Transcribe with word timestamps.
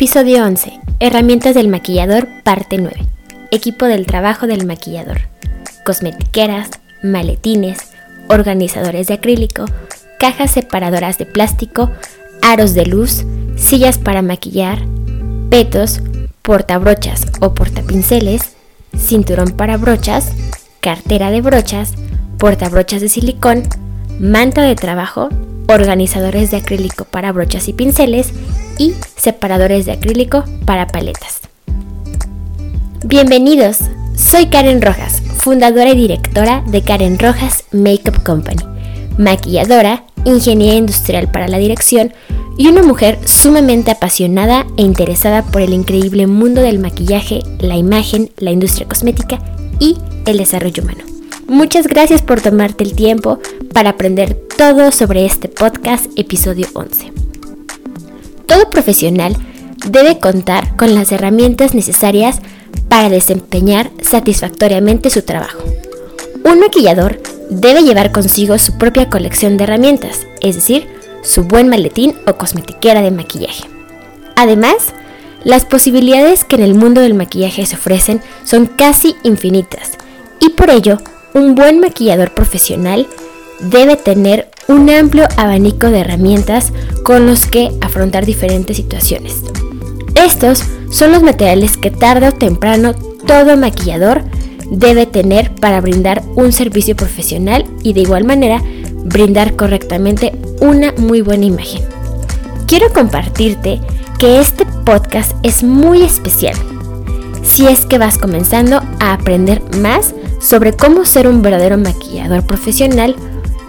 Episodio 0.00 0.44
11. 0.44 0.78
Herramientas 1.00 1.56
del 1.56 1.66
maquillador, 1.66 2.28
parte 2.44 2.78
9. 2.78 2.94
Equipo 3.50 3.86
del 3.86 4.06
trabajo 4.06 4.46
del 4.46 4.64
maquillador. 4.64 5.22
Cosmetiqueras, 5.84 6.70
maletines, 7.02 7.80
organizadores 8.28 9.08
de 9.08 9.14
acrílico, 9.14 9.64
cajas 10.20 10.52
separadoras 10.52 11.18
de 11.18 11.26
plástico, 11.26 11.90
aros 12.42 12.74
de 12.74 12.86
luz, 12.86 13.24
sillas 13.56 13.98
para 13.98 14.22
maquillar, 14.22 14.78
petos, 15.50 16.00
portabrochas 16.42 17.26
o 17.40 17.52
portapinceles, 17.52 18.52
cinturón 18.96 19.50
para 19.50 19.78
brochas, 19.78 20.30
cartera 20.80 21.32
de 21.32 21.40
brochas, 21.40 21.94
portabrochas 22.38 23.00
de 23.00 23.08
silicón, 23.08 23.64
manta 24.18 24.62
de 24.62 24.74
trabajo, 24.74 25.28
organizadores 25.68 26.50
de 26.50 26.56
acrílico 26.56 27.04
para 27.04 27.32
brochas 27.32 27.68
y 27.68 27.72
pinceles 27.72 28.32
y 28.78 28.94
separadores 29.16 29.86
de 29.86 29.92
acrílico 29.92 30.44
para 30.64 30.86
paletas. 30.86 31.40
Bienvenidos, 33.04 33.78
soy 34.16 34.46
Karen 34.46 34.82
Rojas, 34.82 35.22
fundadora 35.36 35.90
y 35.90 35.96
directora 35.96 36.64
de 36.66 36.82
Karen 36.82 37.18
Rojas 37.18 37.64
Makeup 37.72 38.22
Company, 38.24 38.62
maquilladora, 39.18 40.04
ingeniera 40.24 40.76
industrial 40.76 41.30
para 41.30 41.46
la 41.46 41.58
dirección 41.58 42.12
y 42.56 42.66
una 42.66 42.82
mujer 42.82 43.20
sumamente 43.24 43.92
apasionada 43.92 44.66
e 44.76 44.82
interesada 44.82 45.42
por 45.44 45.62
el 45.62 45.72
increíble 45.72 46.26
mundo 46.26 46.60
del 46.60 46.80
maquillaje, 46.80 47.42
la 47.60 47.76
imagen, 47.76 48.30
la 48.38 48.50
industria 48.50 48.88
cosmética 48.88 49.38
y 49.78 49.96
el 50.26 50.38
desarrollo 50.38 50.82
humano. 50.82 51.07
Muchas 51.48 51.86
gracias 51.86 52.20
por 52.20 52.42
tomarte 52.42 52.84
el 52.84 52.94
tiempo 52.94 53.38
para 53.72 53.90
aprender 53.90 54.34
todo 54.34 54.92
sobre 54.92 55.24
este 55.24 55.48
podcast 55.48 56.04
episodio 56.16 56.66
11. 56.74 57.10
Todo 58.44 58.68
profesional 58.68 59.34
debe 59.88 60.18
contar 60.18 60.76
con 60.76 60.94
las 60.94 61.10
herramientas 61.10 61.74
necesarias 61.74 62.40
para 62.90 63.08
desempeñar 63.08 63.90
satisfactoriamente 64.02 65.08
su 65.08 65.22
trabajo. 65.22 65.62
Un 66.44 66.60
maquillador 66.60 67.18
debe 67.48 67.82
llevar 67.82 68.12
consigo 68.12 68.58
su 68.58 68.76
propia 68.76 69.08
colección 69.08 69.56
de 69.56 69.64
herramientas, 69.64 70.26
es 70.42 70.56
decir, 70.56 70.86
su 71.22 71.44
buen 71.44 71.68
maletín 71.68 72.14
o 72.26 72.34
cosmetiquera 72.34 73.00
de 73.00 73.10
maquillaje. 73.10 73.64
Además, 74.36 74.92
las 75.44 75.64
posibilidades 75.64 76.44
que 76.44 76.56
en 76.56 76.62
el 76.62 76.74
mundo 76.74 77.00
del 77.00 77.14
maquillaje 77.14 77.64
se 77.64 77.76
ofrecen 77.76 78.20
son 78.44 78.66
casi 78.66 79.16
infinitas 79.22 79.92
y 80.40 80.50
por 80.50 80.68
ello 80.68 80.98
un 81.34 81.54
buen 81.54 81.80
maquillador 81.80 82.32
profesional 82.32 83.06
debe 83.60 83.96
tener 83.96 84.48
un 84.68 84.88
amplio 84.90 85.26
abanico 85.36 85.88
de 85.88 86.00
herramientas 86.00 86.72
con 87.02 87.26
los 87.26 87.46
que 87.46 87.70
afrontar 87.80 88.26
diferentes 88.26 88.76
situaciones. 88.76 89.42
Estos 90.14 90.64
son 90.90 91.12
los 91.12 91.22
materiales 91.22 91.76
que 91.76 91.90
tarde 91.90 92.28
o 92.28 92.32
temprano 92.32 92.94
todo 93.26 93.56
maquillador 93.56 94.24
debe 94.70 95.06
tener 95.06 95.54
para 95.54 95.80
brindar 95.80 96.22
un 96.34 96.52
servicio 96.52 96.96
profesional 96.96 97.64
y 97.82 97.92
de 97.94 98.00
igual 98.00 98.24
manera 98.24 98.62
brindar 99.04 99.56
correctamente 99.56 100.32
una 100.60 100.92
muy 100.96 101.22
buena 101.22 101.46
imagen. 101.46 101.82
Quiero 102.66 102.92
compartirte 102.92 103.80
que 104.18 104.40
este 104.40 104.66
podcast 104.84 105.32
es 105.42 105.62
muy 105.62 106.02
especial 106.02 106.56
si 107.42 107.66
es 107.66 107.86
que 107.86 107.98
vas 107.98 108.18
comenzando 108.18 108.82
a 109.00 109.14
aprender 109.14 109.62
más 109.78 110.14
sobre 110.40 110.72
cómo 110.72 111.04
ser 111.04 111.26
un 111.26 111.42
verdadero 111.42 111.78
maquillador 111.78 112.44
profesional 112.46 113.16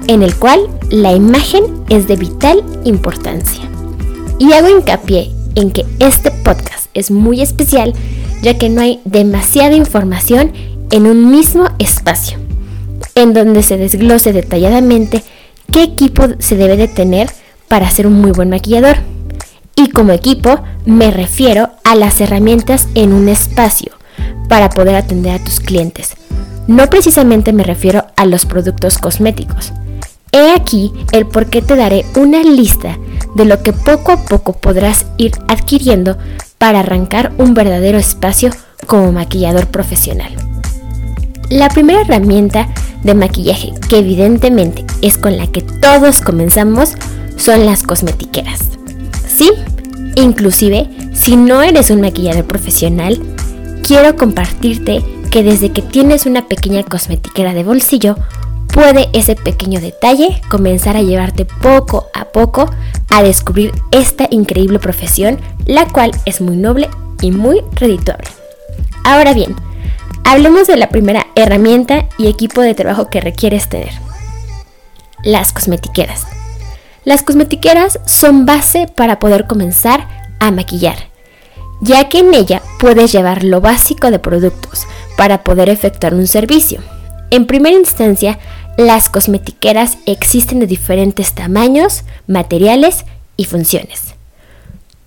en 0.07 0.23
el 0.23 0.35
cual 0.35 0.61
la 0.89 1.13
imagen 1.13 1.63
es 1.89 2.07
de 2.07 2.15
vital 2.15 2.63
importancia. 2.83 3.63
Y 4.39 4.53
hago 4.53 4.69
hincapié 4.69 5.31
en 5.55 5.71
que 5.71 5.85
este 5.99 6.31
podcast 6.31 6.87
es 6.93 7.11
muy 7.11 7.41
especial 7.41 7.93
ya 8.41 8.57
que 8.57 8.69
no 8.69 8.81
hay 8.81 9.01
demasiada 9.05 9.75
información 9.75 10.53
en 10.91 11.05
un 11.05 11.29
mismo 11.29 11.67
espacio, 11.77 12.37
en 13.15 13.33
donde 13.33 13.63
se 13.63 13.77
desglose 13.77 14.33
detalladamente 14.33 15.23
qué 15.71 15.83
equipo 15.83 16.27
se 16.39 16.55
debe 16.55 16.77
de 16.77 16.87
tener 16.87 17.29
para 17.67 17.89
ser 17.91 18.07
un 18.07 18.13
muy 18.13 18.31
buen 18.31 18.49
maquillador. 18.49 18.97
Y 19.75 19.89
como 19.89 20.11
equipo 20.13 20.61
me 20.85 21.11
refiero 21.11 21.69
a 21.83 21.95
las 21.95 22.19
herramientas 22.21 22.87
en 22.95 23.13
un 23.13 23.29
espacio 23.29 23.93
para 24.47 24.69
poder 24.69 24.95
atender 24.95 25.33
a 25.33 25.43
tus 25.43 25.59
clientes. 25.59 26.15
No 26.69 26.87
precisamente 26.87 27.51
me 27.51 27.63
refiero 27.63 28.05
a 28.15 28.25
los 28.25 28.45
productos 28.45 28.99
cosméticos, 28.99 29.73
He 30.31 30.51
aquí 30.51 30.91
el 31.11 31.25
por 31.25 31.47
qué 31.47 31.63
te 31.63 31.75
daré 31.75 32.05
una 32.15 32.43
lista 32.43 32.99
de 33.33 33.45
lo 33.45 33.63
que 33.63 33.73
poco 33.73 34.11
a 34.11 34.25
poco 34.25 34.53
podrás 34.53 35.07
ir 35.17 35.31
adquiriendo 35.47 36.19
para 36.59 36.81
arrancar 36.81 37.31
un 37.39 37.55
verdadero 37.55 37.97
espacio 37.97 38.51
como 38.85 39.11
maquillador 39.11 39.65
profesional. 39.67 40.31
La 41.49 41.69
primera 41.69 42.01
herramienta 42.01 42.69
de 43.03 43.15
maquillaje 43.15 43.71
que 43.89 43.97
evidentemente 43.97 44.85
es 45.01 45.17
con 45.17 45.37
la 45.37 45.47
que 45.47 45.63
todos 45.63 46.21
comenzamos 46.21 46.93
son 47.35 47.65
las 47.65 47.81
cosmetiqueras. 47.81 48.59
Sí, 49.27 49.49
inclusive 50.13 50.87
si 51.13 51.35
no 51.35 51.63
eres 51.63 51.89
un 51.89 52.01
maquillador 52.01 52.45
profesional, 52.45 53.19
quiero 53.81 54.15
compartirte 54.15 55.03
que 55.29 55.43
desde 55.43 55.71
que 55.71 55.81
tienes 55.81 56.25
una 56.25 56.47
pequeña 56.47 56.83
cosmetiquera 56.83 57.53
de 57.53 57.63
bolsillo 57.63 58.15
puede 58.73 59.09
ese 59.13 59.35
pequeño 59.35 59.79
detalle 59.79 60.41
comenzar 60.49 60.95
a 60.95 61.01
llevarte 61.01 61.45
poco 61.45 62.07
a 62.13 62.25
poco 62.25 62.69
a 63.09 63.23
descubrir 63.23 63.71
esta 63.91 64.27
increíble 64.29 64.79
profesión, 64.79 65.39
la 65.65 65.87
cual 65.87 66.11
es 66.25 66.41
muy 66.41 66.55
noble 66.55 66.89
y 67.21 67.31
muy 67.31 67.61
redituable. 67.73 68.27
Ahora 69.03 69.33
bien, 69.33 69.55
hablemos 70.23 70.67
de 70.67 70.77
la 70.77 70.89
primera 70.89 71.27
herramienta 71.35 72.07
y 72.17 72.27
equipo 72.27 72.61
de 72.61 72.75
trabajo 72.75 73.09
que 73.09 73.21
requieres 73.21 73.69
tener. 73.69 73.91
Las 75.23 75.51
cosmetiqueras. 75.51 76.25
Las 77.05 77.23
cosmetiqueras 77.23 77.99
son 78.05 78.45
base 78.45 78.87
para 78.87 79.19
poder 79.19 79.47
comenzar 79.47 80.07
a 80.39 80.51
maquillar, 80.51 80.97
ya 81.81 82.07
que 82.09 82.19
en 82.19 82.33
ella 82.33 82.61
puedes 82.79 83.11
llevar 83.11 83.43
lo 83.43 83.61
básico 83.61 84.11
de 84.11 84.19
productos 84.19 84.85
para 85.19 85.43
poder 85.43 85.67
efectuar 85.67 86.13
un 86.13 86.27
servicio. 86.27 86.79
En 87.29 87.45
primera 87.45 87.75
instancia, 87.75 88.39
las 88.77 89.09
cosmetiqueras 89.09 89.97
existen 90.05 90.61
de 90.61 90.65
diferentes 90.65 91.33
tamaños, 91.33 92.05
materiales 92.25 93.03
y 93.35 93.43
funciones. 93.43 94.13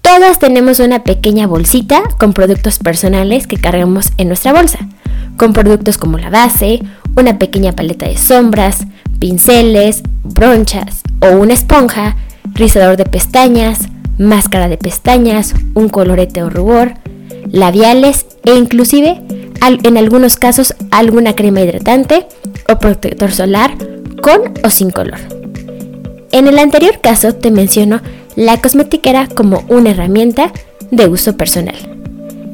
Todas 0.03 0.39
tenemos 0.39 0.81
una 0.81 1.03
pequeña 1.03 1.47
bolsita 1.47 2.03
con 2.19 2.35
productos 2.35 2.79
personales 2.79 3.47
que 3.47 3.57
cargamos 3.57 4.13
en 4.19 4.29
nuestra 4.29 4.53
bolsa, 4.53 4.81
con 5.39 5.55
productos 5.55 5.97
como 5.97 6.19
la 6.19 6.29
base, 6.29 6.83
una 7.17 7.39
pequeña 7.39 7.73
paleta 7.73 8.07
de 8.07 8.19
sombras, 8.19 8.81
pinceles, 9.19 10.03
bronchas 10.25 11.01
o 11.21 11.29
una 11.39 11.55
esponja, 11.55 12.17
rizador 12.53 12.99
de 12.99 13.07
pestañas, 13.07 13.89
máscara 14.19 14.69
de 14.69 14.77
pestañas, 14.77 15.55
un 15.73 15.89
colorete 15.89 16.43
o 16.43 16.51
rubor, 16.51 16.97
labiales 17.51 18.27
e 18.45 18.55
inclusive 18.55 19.23
en 19.65 19.97
algunos 19.97 20.37
casos 20.37 20.75
alguna 20.91 21.35
crema 21.35 21.61
hidratante 21.61 22.27
o 22.69 22.79
protector 22.79 23.31
solar 23.31 23.77
con 24.21 24.55
o 24.65 24.71
sin 24.71 24.91
color. 24.91 25.19
En 26.33 26.49
el 26.49 26.59
anterior 26.59 27.01
caso 27.01 27.35
te 27.35 27.51
menciono 27.51 28.01
la 28.35 28.61
cosmetiquera 28.61 29.29
como 29.29 29.65
una 29.69 29.91
herramienta 29.91 30.53
de 30.91 31.07
uso 31.07 31.37
personal. 31.37 31.77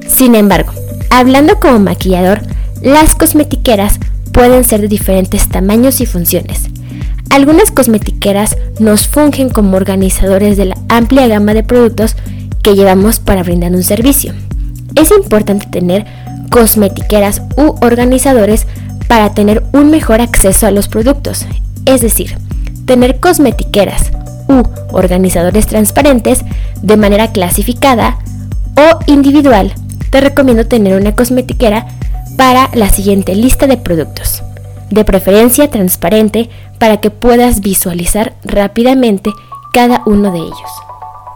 Sin 0.06 0.34
embargo, 0.34 0.72
hablando 1.10 1.58
como 1.60 1.78
maquillador, 1.78 2.42
las 2.82 3.14
cosmetiqueras 3.14 3.98
pueden 4.32 4.64
ser 4.64 4.82
de 4.82 4.88
diferentes 4.88 5.48
tamaños 5.48 6.00
y 6.00 6.06
funciones. 6.06 6.64
Algunas 7.30 7.70
cosmetiqueras 7.70 8.56
nos 8.80 9.06
fungen 9.06 9.48
como 9.48 9.76
organizadores 9.76 10.56
de 10.56 10.66
la 10.66 10.76
amplia 10.88 11.26
gama 11.26 11.54
de 11.54 11.62
productos 11.62 12.16
que 12.62 12.74
llevamos 12.74 13.20
para 13.20 13.42
brindar 13.42 13.72
un 13.72 13.82
servicio. 13.82 14.34
Es 14.94 15.10
importante 15.10 15.66
tener 15.66 16.06
cosmetiqueras 16.50 17.42
u 17.56 17.74
organizadores 17.80 18.66
para 19.08 19.32
tener 19.32 19.64
un 19.72 19.90
mejor 19.90 20.20
acceso 20.20 20.66
a 20.66 20.70
los 20.70 20.88
productos, 20.88 21.46
es 21.86 22.00
decir, 22.00 22.38
tener 22.84 23.20
cosmetiqueras 23.20 24.10
u 24.48 24.62
organizadores 24.92 25.66
transparentes 25.66 26.44
de 26.82 26.96
manera 26.96 27.32
clasificada 27.32 28.18
o 28.76 28.98
individual. 29.06 29.72
Te 30.10 30.20
recomiendo 30.20 30.66
tener 30.66 30.98
una 30.98 31.14
cosmetiquera 31.14 31.86
para 32.36 32.70
la 32.72 32.88
siguiente 32.88 33.34
lista 33.34 33.66
de 33.66 33.76
productos, 33.76 34.42
de 34.90 35.04
preferencia 35.04 35.68
transparente 35.68 36.48
para 36.78 36.98
que 36.98 37.10
puedas 37.10 37.60
visualizar 37.60 38.34
rápidamente 38.44 39.30
cada 39.72 40.02
uno 40.06 40.30
de 40.30 40.38
ellos. 40.38 40.70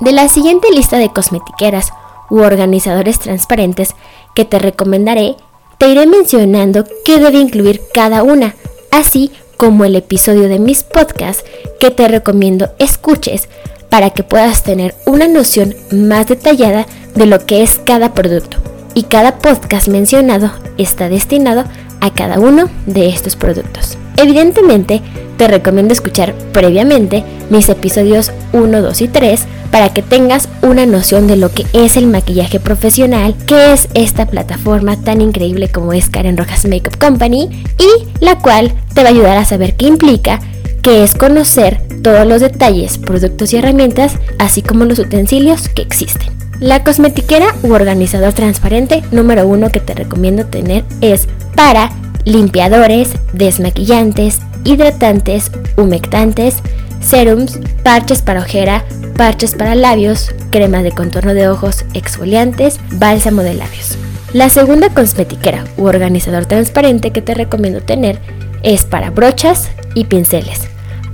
De 0.01 0.13
la 0.13 0.29
siguiente 0.29 0.69
lista 0.75 0.97
de 0.99 1.11
cosmetiqueras 1.11 1.93
u 2.31 2.39
organizadores 2.41 3.19
transparentes 3.19 3.95
que 4.35 4.45
te 4.45 4.59
recomendaré, 4.59 5.37
te 5.79 5.89
iré 5.89 6.07
mencionando 6.07 6.85
qué 7.05 7.19
debe 7.19 7.39
incluir 7.39 7.81
cada 7.93 8.23
una, 8.23 8.55
así 8.91 9.31
como 9.57 9.85
el 9.85 9.97
episodio 9.97 10.49
de 10.49 10.59
mis 10.59 10.83
podcasts 10.83 11.45
que 11.79 11.91
te 11.91 12.09
recomiendo 12.09 12.71
escuches 12.79 13.49
para 13.89 14.11
que 14.11 14.23
puedas 14.23 14.63
tener 14.63 14.95
una 15.07 15.29
noción 15.29 15.75
más 15.93 16.27
detallada 16.27 16.87
de 17.15 17.27
lo 17.27 17.45
que 17.45 17.63
es 17.63 17.79
cada 17.79 18.15
producto. 18.15 18.57
Y 18.95 19.05
cada 19.05 19.39
podcast 19.39 19.89
mencionado 19.89 20.51
está 20.79 21.09
destinado 21.09 21.65
a 22.01 22.13
cada 22.13 22.39
uno 22.39 22.69
de 22.87 23.09
estos 23.09 23.37
productos. 23.37 23.97
Evidentemente, 24.17 25.01
te 25.37 25.49
recomiendo 25.49 25.93
escuchar 25.93 26.35
previamente 26.53 27.25
mis 27.51 27.69
episodios 27.69 28.33
1, 28.53 28.83
2 28.83 29.01
y 29.01 29.09
3 29.09 29.47
para 29.71 29.89
que 29.89 30.03
tengas 30.03 30.49
una 30.61 30.87
noción 30.87 31.27
de 31.27 31.37
lo 31.37 31.51
que 31.51 31.67
es 31.73 31.97
el 31.97 32.07
maquillaje 32.07 32.61
profesional, 32.61 33.35
qué 33.47 33.73
es 33.73 33.89
esta 33.95 34.27
plataforma 34.27 34.97
tan 34.97 35.21
increíble 35.21 35.69
como 35.69 35.93
es 35.93 36.11
Karen 36.11 36.37
Rojas 36.37 36.67
Makeup 36.67 36.99
Company 36.99 37.49
y 37.79 38.25
la 38.25 38.39
cual 38.39 38.73
te 38.95 39.03
va 39.03 39.09
a 39.09 39.13
ayudar 39.13 39.39
a 39.39 39.45
saber 39.45 39.75
qué 39.77 39.87
implica, 39.87 40.41
que 40.83 41.03
es 41.03 41.15
conocer 41.15 41.81
todos 42.03 42.27
los 42.27 42.41
detalles, 42.41 42.99
productos 42.99 43.53
y 43.53 43.57
herramientas, 43.57 44.15
así 44.39 44.63
como 44.63 44.85
los 44.85 44.99
utensilios 44.99 45.69
que 45.69 45.83
existen. 45.83 46.29
La 46.61 46.85
cosmetiquera 46.85 47.55
u 47.63 47.73
organizador 47.73 48.35
transparente 48.35 49.03
número 49.11 49.47
uno 49.47 49.71
que 49.71 49.81
te 49.81 49.95
recomiendo 49.95 50.47
tener 50.47 50.85
es 51.01 51.29
para 51.57 51.91
limpiadores, 52.25 53.11
desmaquillantes, 53.33 54.39
hidratantes, 54.65 55.51
humectantes, 55.77 56.57
serums, 57.01 57.59
parches 57.83 58.23
para 58.23 58.41
ojera, 58.41 58.85
parches 59.17 59.55
para 59.55 59.75
labios, 59.75 60.35
crema 60.51 60.83
de 60.83 60.93
contorno 60.93 61.35
de 61.35 61.49
ojos, 61.49 61.85
exfoliantes, 61.95 62.81
bálsamo 62.93 63.43
de 63.43 63.55
labios. 63.55 63.99
La 64.33 64.49
segunda 64.49 64.89
cosmetiquera 64.89 65.65
u 65.77 65.85
organizador 65.85 66.47
transparente 66.47 67.11
que 67.11 67.23
te 67.23 67.35
recomiendo 67.35 67.83
tener 67.83 68.19
es 68.63 68.85
para 68.85 69.11
brochas 69.11 69.71
y 69.95 70.05
pinceles. 70.05 70.69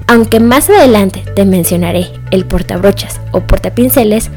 Aunque 0.06 0.40
más 0.40 0.70
adelante 0.70 1.24
te 1.34 1.44
mencionaré 1.44 2.06
el 2.30 2.46
portabrochas 2.46 3.20
o 3.32 3.40
portapinceles, 3.40 4.30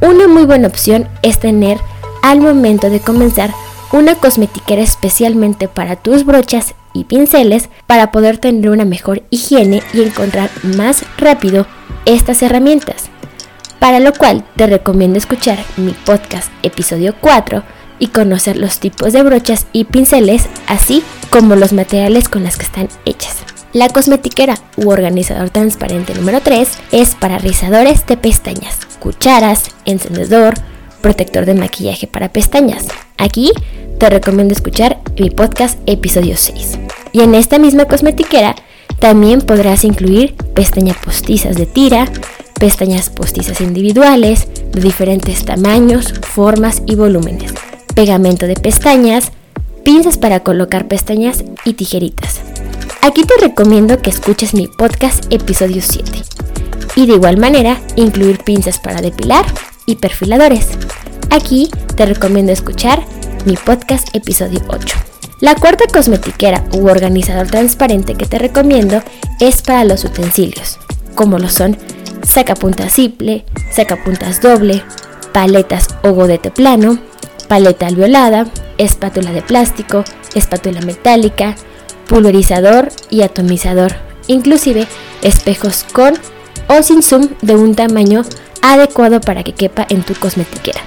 una 0.00 0.26
muy 0.28 0.46
buena 0.46 0.68
opción 0.68 1.08
es 1.22 1.38
tener 1.38 1.78
al 2.22 2.40
momento 2.40 2.90
de 2.90 3.00
comenzar 3.00 3.52
una 3.92 4.14
cosmetiquera 4.14 4.82
especialmente 4.82 5.68
para 5.68 5.96
tus 5.96 6.24
brochas 6.24 6.74
y 6.92 7.04
pinceles 7.04 7.68
para 7.86 8.10
poder 8.10 8.38
tener 8.38 8.70
una 8.70 8.84
mejor 8.84 9.22
higiene 9.30 9.82
y 9.92 10.02
encontrar 10.02 10.50
más 10.62 11.04
rápido 11.18 11.66
estas 12.04 12.42
herramientas. 12.42 13.10
Para 13.78 14.00
lo 14.00 14.12
cual 14.12 14.44
te 14.56 14.66
recomiendo 14.66 15.18
escuchar 15.18 15.58
mi 15.76 15.92
podcast 15.92 16.50
episodio 16.62 17.14
4 17.20 17.62
y 17.98 18.08
conocer 18.08 18.56
los 18.56 18.78
tipos 18.78 19.12
de 19.12 19.22
brochas 19.22 19.66
y 19.72 19.84
pinceles, 19.84 20.48
así 20.66 21.02
como 21.30 21.56
los 21.56 21.72
materiales 21.72 22.28
con 22.28 22.44
los 22.44 22.56
que 22.56 22.64
están 22.64 22.88
hechas. 23.04 23.38
La 23.72 23.88
cosmetiquera 23.88 24.56
u 24.76 24.90
organizador 24.90 25.50
transparente 25.50 26.14
número 26.14 26.40
3 26.40 26.68
es 26.92 27.14
para 27.14 27.38
rizadores 27.38 28.06
de 28.06 28.16
pestañas, 28.16 28.86
cucharas, 28.98 29.70
encendedor, 29.84 30.54
protector 31.00 31.46
de 31.46 31.54
maquillaje 31.54 32.06
para 32.06 32.28
pestañas. 32.28 32.86
Aquí 33.22 33.52
te 33.98 34.10
recomiendo 34.10 34.52
escuchar 34.52 34.98
mi 35.16 35.30
podcast 35.30 35.78
episodio 35.86 36.36
6. 36.36 36.80
Y 37.12 37.20
en 37.20 37.36
esta 37.36 37.60
misma 37.60 37.84
cosmetiquera 37.84 38.56
también 38.98 39.42
podrás 39.42 39.84
incluir 39.84 40.34
pestañas 40.54 40.96
postizas 40.96 41.54
de 41.54 41.66
tira, 41.66 42.10
pestañas 42.58 43.10
postizas 43.10 43.60
individuales 43.60 44.48
de 44.72 44.80
diferentes 44.80 45.44
tamaños, 45.44 46.14
formas 46.20 46.82
y 46.84 46.96
volúmenes, 46.96 47.54
pegamento 47.94 48.48
de 48.48 48.56
pestañas, 48.56 49.30
pinzas 49.84 50.18
para 50.18 50.40
colocar 50.40 50.88
pestañas 50.88 51.44
y 51.64 51.74
tijeritas. 51.74 52.40
Aquí 53.02 53.22
te 53.22 53.34
recomiendo 53.40 54.02
que 54.02 54.10
escuches 54.10 54.52
mi 54.52 54.66
podcast 54.66 55.32
episodio 55.32 55.80
7 55.80 56.10
y 56.96 57.06
de 57.06 57.14
igual 57.14 57.36
manera 57.36 57.80
incluir 57.94 58.42
pinzas 58.42 58.80
para 58.80 59.00
depilar 59.00 59.44
y 59.86 59.94
perfiladores. 59.94 60.66
Aquí 61.32 61.70
te 61.96 62.04
recomiendo 62.04 62.52
escuchar 62.52 63.02
mi 63.46 63.56
podcast 63.56 64.14
episodio 64.14 64.60
8. 64.68 64.98
La 65.40 65.54
cuarta 65.54 65.84
cosmetiquera 65.90 66.62
u 66.74 66.88
organizador 66.88 67.46
transparente 67.46 68.16
que 68.16 68.26
te 68.26 68.38
recomiendo 68.38 69.02
es 69.40 69.62
para 69.62 69.84
los 69.84 70.04
utensilios, 70.04 70.78
como 71.14 71.38
lo 71.38 71.48
son 71.48 71.78
sacapuntas 72.22 72.92
simple, 72.92 73.46
sacapuntas 73.74 74.42
doble, 74.42 74.82
paletas 75.32 75.88
o 76.02 76.12
godete 76.12 76.50
plano, 76.50 76.98
paleta 77.48 77.86
alveolada, 77.86 78.46
espátula 78.76 79.32
de 79.32 79.40
plástico, 79.40 80.04
espátula 80.34 80.82
metálica, 80.82 81.56
pulverizador 82.08 82.90
y 83.08 83.22
atomizador, 83.22 83.94
inclusive 84.26 84.86
espejos 85.22 85.86
con 85.94 86.12
o 86.68 86.82
sin 86.82 87.02
zoom 87.02 87.30
de 87.40 87.56
un 87.56 87.74
tamaño 87.74 88.22
adecuado 88.60 89.22
para 89.22 89.42
que 89.42 89.54
quepa 89.54 89.86
en 89.88 90.02
tu 90.02 90.14
cosmetiquera. 90.14 90.82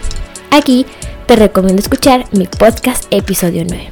Aquí 0.56 0.86
te 1.28 1.36
recomiendo 1.36 1.82
escuchar 1.82 2.28
mi 2.32 2.48
podcast 2.48 3.04
episodio 3.12 3.66
9. 3.68 3.92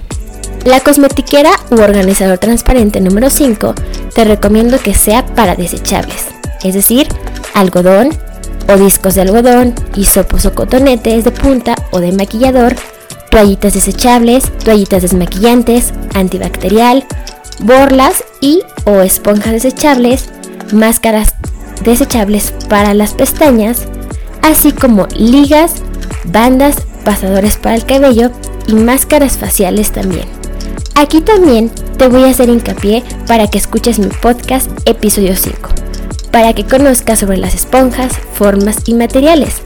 La 0.63 0.79
cosmetiquera 0.79 1.51
u 1.71 1.81
organizador 1.81 2.37
transparente 2.37 3.01
número 3.01 3.29
5 3.29 3.75
te 4.15 4.23
recomiendo 4.23 4.79
que 4.79 4.93
sea 4.93 5.25
para 5.25 5.55
desechables, 5.55 6.27
es 6.63 6.73
decir, 6.73 7.09
algodón 7.53 8.11
o 8.69 8.77
discos 8.77 9.15
de 9.15 9.23
algodón, 9.23 9.75
hisopos 9.97 10.45
o 10.45 10.55
cotonetes 10.55 11.25
de 11.25 11.31
punta 11.31 11.75
o 11.91 11.99
de 11.99 12.13
maquillador, 12.13 12.77
toallitas 13.29 13.73
desechables, 13.73 14.45
toallitas 14.63 15.01
desmaquillantes, 15.01 15.93
antibacterial, 16.13 17.05
borlas 17.59 18.23
y 18.39 18.61
o 18.85 19.01
esponjas 19.01 19.51
desechables, 19.51 20.29
máscaras 20.71 21.35
desechables 21.83 22.53
para 22.69 22.93
las 22.93 23.13
pestañas, 23.13 23.81
así 24.41 24.71
como 24.71 25.07
ligas, 25.17 25.83
bandas, 26.25 26.75
pasadores 27.03 27.57
para 27.57 27.75
el 27.75 27.85
cabello 27.85 28.31
y 28.67 28.73
máscaras 28.73 29.37
faciales 29.37 29.91
también. 29.91 30.25
Aquí 30.95 31.21
también 31.21 31.69
te 31.97 32.07
voy 32.07 32.23
a 32.23 32.29
hacer 32.29 32.49
hincapié 32.49 33.03
para 33.27 33.47
que 33.47 33.57
escuches 33.57 33.99
mi 33.99 34.07
podcast 34.07 34.69
episodio 34.85 35.35
5, 35.35 35.69
para 36.31 36.53
que 36.53 36.65
conozcas 36.65 37.19
sobre 37.19 37.37
las 37.37 37.55
esponjas, 37.55 38.13
formas 38.33 38.77
y 38.85 38.93
materiales. 38.93 39.61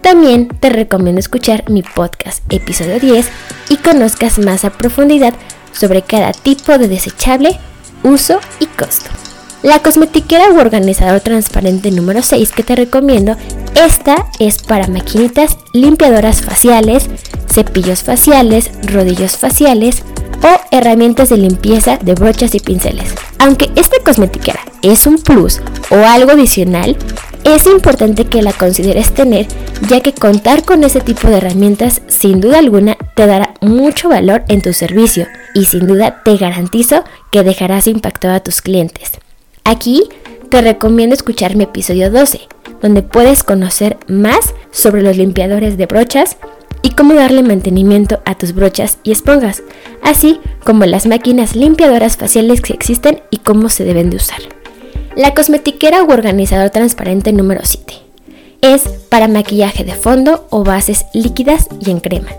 También 0.00 0.48
te 0.48 0.68
recomiendo 0.70 1.18
escuchar 1.18 1.68
mi 1.70 1.82
podcast 1.82 2.42
episodio 2.52 3.00
10 3.00 3.28
y 3.70 3.76
conozcas 3.76 4.38
más 4.38 4.64
a 4.64 4.70
profundidad 4.70 5.34
sobre 5.72 6.02
cada 6.02 6.32
tipo 6.32 6.78
de 6.78 6.88
desechable, 6.88 7.58
uso 8.02 8.40
y 8.60 8.66
costo. 8.66 9.10
La 9.62 9.80
cosmetiquera 9.80 10.50
u 10.50 10.60
organizador 10.60 11.20
transparente 11.20 11.90
número 11.90 12.22
6 12.22 12.52
que 12.52 12.62
te 12.62 12.76
recomiendo, 12.76 13.36
esta 13.76 14.26
es 14.38 14.62
para 14.62 14.88
maquinitas 14.88 15.58
limpiadoras 15.72 16.42
faciales, 16.42 17.08
cepillos 17.52 18.02
faciales, 18.02 18.70
rodillos 18.82 19.36
faciales 19.36 20.02
o 20.42 20.60
herramientas 20.70 21.28
de 21.28 21.36
limpieza 21.36 21.98
de 21.98 22.14
brochas 22.14 22.54
y 22.54 22.60
pinceles. 22.60 23.14
Aunque 23.38 23.70
esta 23.76 23.96
cosmetiquera 24.02 24.60
es 24.82 25.06
un 25.06 25.18
plus 25.18 25.60
o 25.90 25.96
algo 25.96 26.32
adicional, 26.32 26.96
es 27.44 27.66
importante 27.66 28.24
que 28.24 28.42
la 28.42 28.52
consideres 28.52 29.12
tener, 29.12 29.46
ya 29.88 30.00
que 30.00 30.12
contar 30.12 30.64
con 30.64 30.82
ese 30.82 31.00
tipo 31.00 31.28
de 31.28 31.36
herramientas 31.36 32.02
sin 32.08 32.40
duda 32.40 32.58
alguna 32.58 32.96
te 33.14 33.26
dará 33.26 33.54
mucho 33.60 34.08
valor 34.08 34.42
en 34.48 34.62
tu 34.62 34.72
servicio 34.72 35.26
y 35.54 35.66
sin 35.66 35.86
duda 35.86 36.22
te 36.24 36.36
garantizo 36.36 37.04
que 37.30 37.42
dejarás 37.42 37.86
impactado 37.86 38.34
a 38.34 38.40
tus 38.40 38.62
clientes. 38.62 39.12
Aquí 39.64 40.08
te 40.48 40.60
recomiendo 40.60 41.14
escuchar 41.14 41.56
mi 41.56 41.64
episodio 41.64 42.10
12, 42.10 42.40
donde 42.80 43.02
puedes 43.02 43.42
conocer 43.42 43.98
más 44.08 44.54
sobre 44.70 45.02
los 45.02 45.16
limpiadores 45.16 45.76
de 45.76 45.86
brochas 45.86 46.36
y 46.82 46.90
cómo 46.90 47.14
darle 47.14 47.42
mantenimiento 47.42 48.20
a 48.24 48.36
tus 48.36 48.52
brochas 48.52 48.98
y 49.02 49.12
esponjas, 49.12 49.62
así 50.02 50.40
como 50.64 50.84
las 50.86 51.06
máquinas 51.06 51.56
limpiadoras 51.56 52.16
faciales 52.16 52.60
que 52.60 52.72
existen 52.72 53.22
y 53.30 53.38
cómo 53.38 53.68
se 53.68 53.84
deben 53.84 54.10
de 54.10 54.16
usar. 54.16 54.40
La 55.16 55.34
cosmetiquera 55.34 56.04
u 56.04 56.12
organizador 56.12 56.70
transparente 56.70 57.32
número 57.32 57.62
7 57.64 57.94
es 58.60 58.82
para 59.08 59.28
maquillaje 59.28 59.84
de 59.84 59.94
fondo 59.94 60.46
o 60.50 60.64
bases 60.64 61.06
líquidas 61.12 61.68
y 61.80 61.90
en 61.90 62.00
crema, 62.00 62.30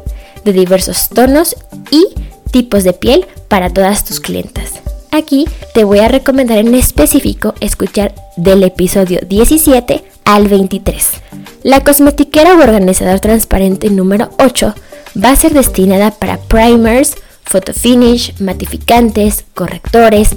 de 0.45 0.53
diversos 0.53 1.09
tonos 1.09 1.55
y 1.91 2.07
tipos 2.51 2.83
de 2.83 2.93
piel 2.93 3.25
para 3.47 3.69
todas 3.69 4.05
tus 4.05 4.19
clientas. 4.19 4.86
Aquí 5.17 5.47
te 5.73 5.83
voy 5.83 5.97
a 5.97 6.09
recomendar 6.09 6.59
en 6.59 6.75
específico 6.75 7.55
escuchar 7.59 8.13
del 8.35 8.61
episodio 8.61 9.19
17 9.27 10.03
al 10.25 10.47
23. 10.47 11.09
La 11.63 11.83
cosmetiquera 11.83 12.53
o 12.53 12.61
organizador 12.61 13.19
transparente 13.19 13.89
número 13.89 14.29
8 14.37 14.75
va 15.23 15.31
a 15.31 15.35
ser 15.35 15.53
destinada 15.53 16.11
para 16.11 16.37
primers, 16.37 17.15
photo 17.43 17.73
finish, 17.73 18.39
matificantes, 18.39 19.45
correctores, 19.55 20.29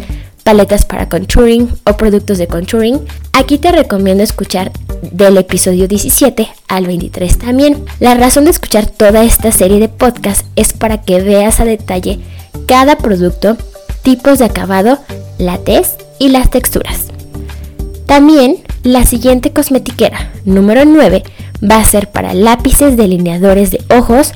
paletas 0.45 0.87
para 0.87 1.11
contouring 1.11 1.69
o 1.85 1.99
productos 1.99 2.39
de 2.39 2.47
contouring, 2.47 3.01
aquí 3.35 3.59
te 3.59 3.73
recomiendo 3.73 4.23
escuchar 4.23 4.73
del 5.03 5.37
episodio 5.37 5.89
17 5.89 6.49
al 6.69 6.87
23 6.87 7.37
también. 7.37 7.85
La 7.99 8.15
razón 8.15 8.47
de 8.47 8.53
escuchar 8.53 8.87
toda 8.87 9.25
esta 9.25 9.53
serie 9.53 9.79
de 9.79 9.91
podcasts 9.91 10.47
es 10.57 10.73
para 10.73 11.03
que 11.03 11.21
veas 11.21 11.61
a 11.61 11.67
detalle 11.67 12.19
cada 12.67 12.97
producto, 12.97 13.59
tipos 14.03 14.39
de 14.39 14.47
acabado, 14.47 14.99
la 15.39 15.59
tez 15.59 15.97
y 16.19 16.29
las 16.29 16.51
texturas. 16.51 17.07
También 18.07 18.59
la 18.83 19.05
siguiente 19.05 19.53
cosmetiquera, 19.53 20.31
número 20.45 20.85
9, 20.85 21.23
va 21.69 21.77
a 21.77 21.85
ser 21.85 22.11
para 22.11 22.35
lápices 22.35 22.97
delineadores 22.97 23.71
de 23.71 23.83
ojos, 23.95 24.33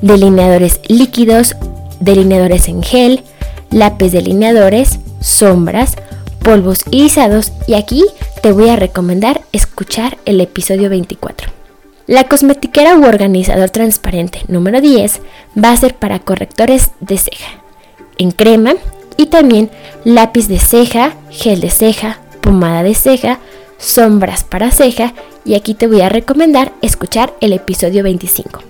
delineadores 0.00 0.80
líquidos, 0.88 1.56
delineadores 2.00 2.68
en 2.68 2.82
gel, 2.82 3.22
lápiz 3.70 4.10
delineadores, 4.10 4.98
sombras, 5.20 5.96
polvos 6.42 6.80
irisados 6.90 7.52
y 7.66 7.74
aquí 7.74 8.04
te 8.42 8.52
voy 8.52 8.68
a 8.68 8.76
recomendar 8.76 9.42
escuchar 9.52 10.18
el 10.24 10.40
episodio 10.40 10.90
24. 10.90 11.50
La 12.06 12.24
cosmetiquera 12.24 12.96
u 12.96 13.04
organizador 13.04 13.70
transparente 13.70 14.40
número 14.48 14.80
10 14.80 15.20
va 15.62 15.70
a 15.70 15.76
ser 15.76 15.94
para 15.94 16.18
correctores 16.18 16.90
de 17.00 17.18
ceja, 17.18 17.62
en 18.18 18.32
crema 18.32 18.74
y 19.16 19.26
también 19.26 19.70
lápiz 20.04 20.48
de 20.48 20.58
ceja, 20.58 21.14
gel 21.30 21.60
de 21.60 21.70
ceja, 21.70 22.20
pomada 22.40 22.82
de 22.82 22.94
ceja, 22.94 23.38
sombras 23.78 24.44
para 24.44 24.70
ceja 24.70 25.14
y 25.44 25.54
aquí 25.54 25.74
te 25.74 25.86
voy 25.86 26.00
a 26.00 26.08
recomendar 26.08 26.72
escuchar 26.82 27.34
el 27.40 27.52
episodio 27.52 28.02
25. 28.02 28.60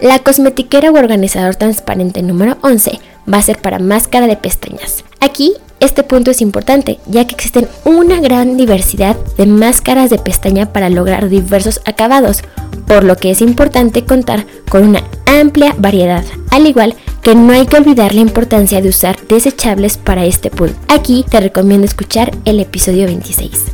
La 0.00 0.20
cosmetiquera 0.20 0.92
u 0.92 0.96
organizador 0.96 1.56
transparente 1.56 2.22
número 2.22 2.56
11 2.62 3.00
va 3.32 3.38
a 3.38 3.42
ser 3.42 3.60
para 3.60 3.78
máscara 3.78 4.26
de 4.26 4.36
pestañas. 4.36 5.04
Aquí 5.20 5.54
este 5.80 6.02
punto 6.02 6.30
es 6.30 6.40
importante, 6.40 6.98
ya 7.06 7.26
que 7.26 7.34
existen 7.34 7.68
una 7.84 8.20
gran 8.20 8.56
diversidad 8.56 9.16
de 9.36 9.46
máscaras 9.46 10.10
de 10.10 10.18
pestaña 10.18 10.72
para 10.72 10.90
lograr 10.90 11.28
diversos 11.28 11.80
acabados, 11.84 12.42
por 12.86 13.04
lo 13.04 13.16
que 13.16 13.30
es 13.30 13.40
importante 13.42 14.04
contar 14.04 14.44
con 14.68 14.88
una 14.88 15.04
amplia 15.26 15.74
variedad, 15.78 16.24
al 16.50 16.66
igual 16.66 16.94
que 17.22 17.34
no 17.34 17.52
hay 17.52 17.66
que 17.66 17.76
olvidar 17.76 18.14
la 18.14 18.22
importancia 18.22 18.80
de 18.80 18.88
usar 18.88 19.16
desechables 19.28 19.98
para 19.98 20.24
este 20.24 20.50
punto. 20.50 20.74
Aquí 20.88 21.24
te 21.28 21.40
recomiendo 21.40 21.84
escuchar 21.84 22.32
el 22.44 22.58
episodio 22.58 23.06
26. 23.06 23.66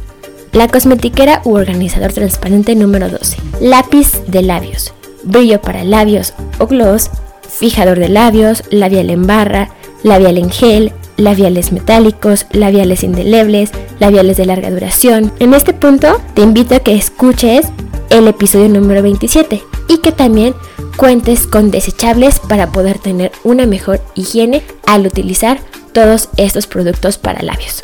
La 0.53 0.69
cosmetiquera 0.69 1.41
u 1.45 1.57
organizador 1.57 2.13
transparente 2.13 2.75
número 2.75 3.09
12. 3.09 3.37
Lápiz 3.61 4.13
de 4.27 4.43
labios. 4.43 4.93
Brillo 5.23 5.61
para 5.61 5.85
labios 5.85 6.35
o 6.59 6.67
gloss. 6.67 7.11
Fijador 7.49 7.99
de 7.99 8.09
labios, 8.09 8.63
labial 8.71 9.11
en 9.11 9.27
barra, 9.27 9.71
labial 10.03 10.39
en 10.39 10.51
gel, 10.51 10.93
labiales 11.17 11.73
metálicos, 11.73 12.47
labiales 12.53 13.03
indelebles, 13.03 13.71
labiales 13.99 14.37
de 14.37 14.47
larga 14.47 14.71
duración. 14.71 15.33
En 15.39 15.55
este 15.55 15.73
punto 15.73 16.21
te 16.35 16.43
invito 16.43 16.75
a 16.75 16.81
que 16.81 16.95
escuches 16.95 17.67
el 18.11 18.29
episodio 18.29 18.69
número 18.69 19.03
27 19.03 19.63
y 19.89 19.99
que 19.99 20.13
también 20.13 20.55
cuentes 20.97 21.47
con 21.47 21.71
desechables 21.71 22.39
para 22.39 22.71
poder 22.73 22.99
tener 22.99 23.33
una 23.43 23.67
mejor 23.67 24.01
higiene 24.15 24.63
al 24.87 25.07
utilizar 25.07 25.59
todos 25.93 26.29
estos 26.37 26.67
productos 26.67 27.19
para 27.19 27.43
labios. 27.43 27.83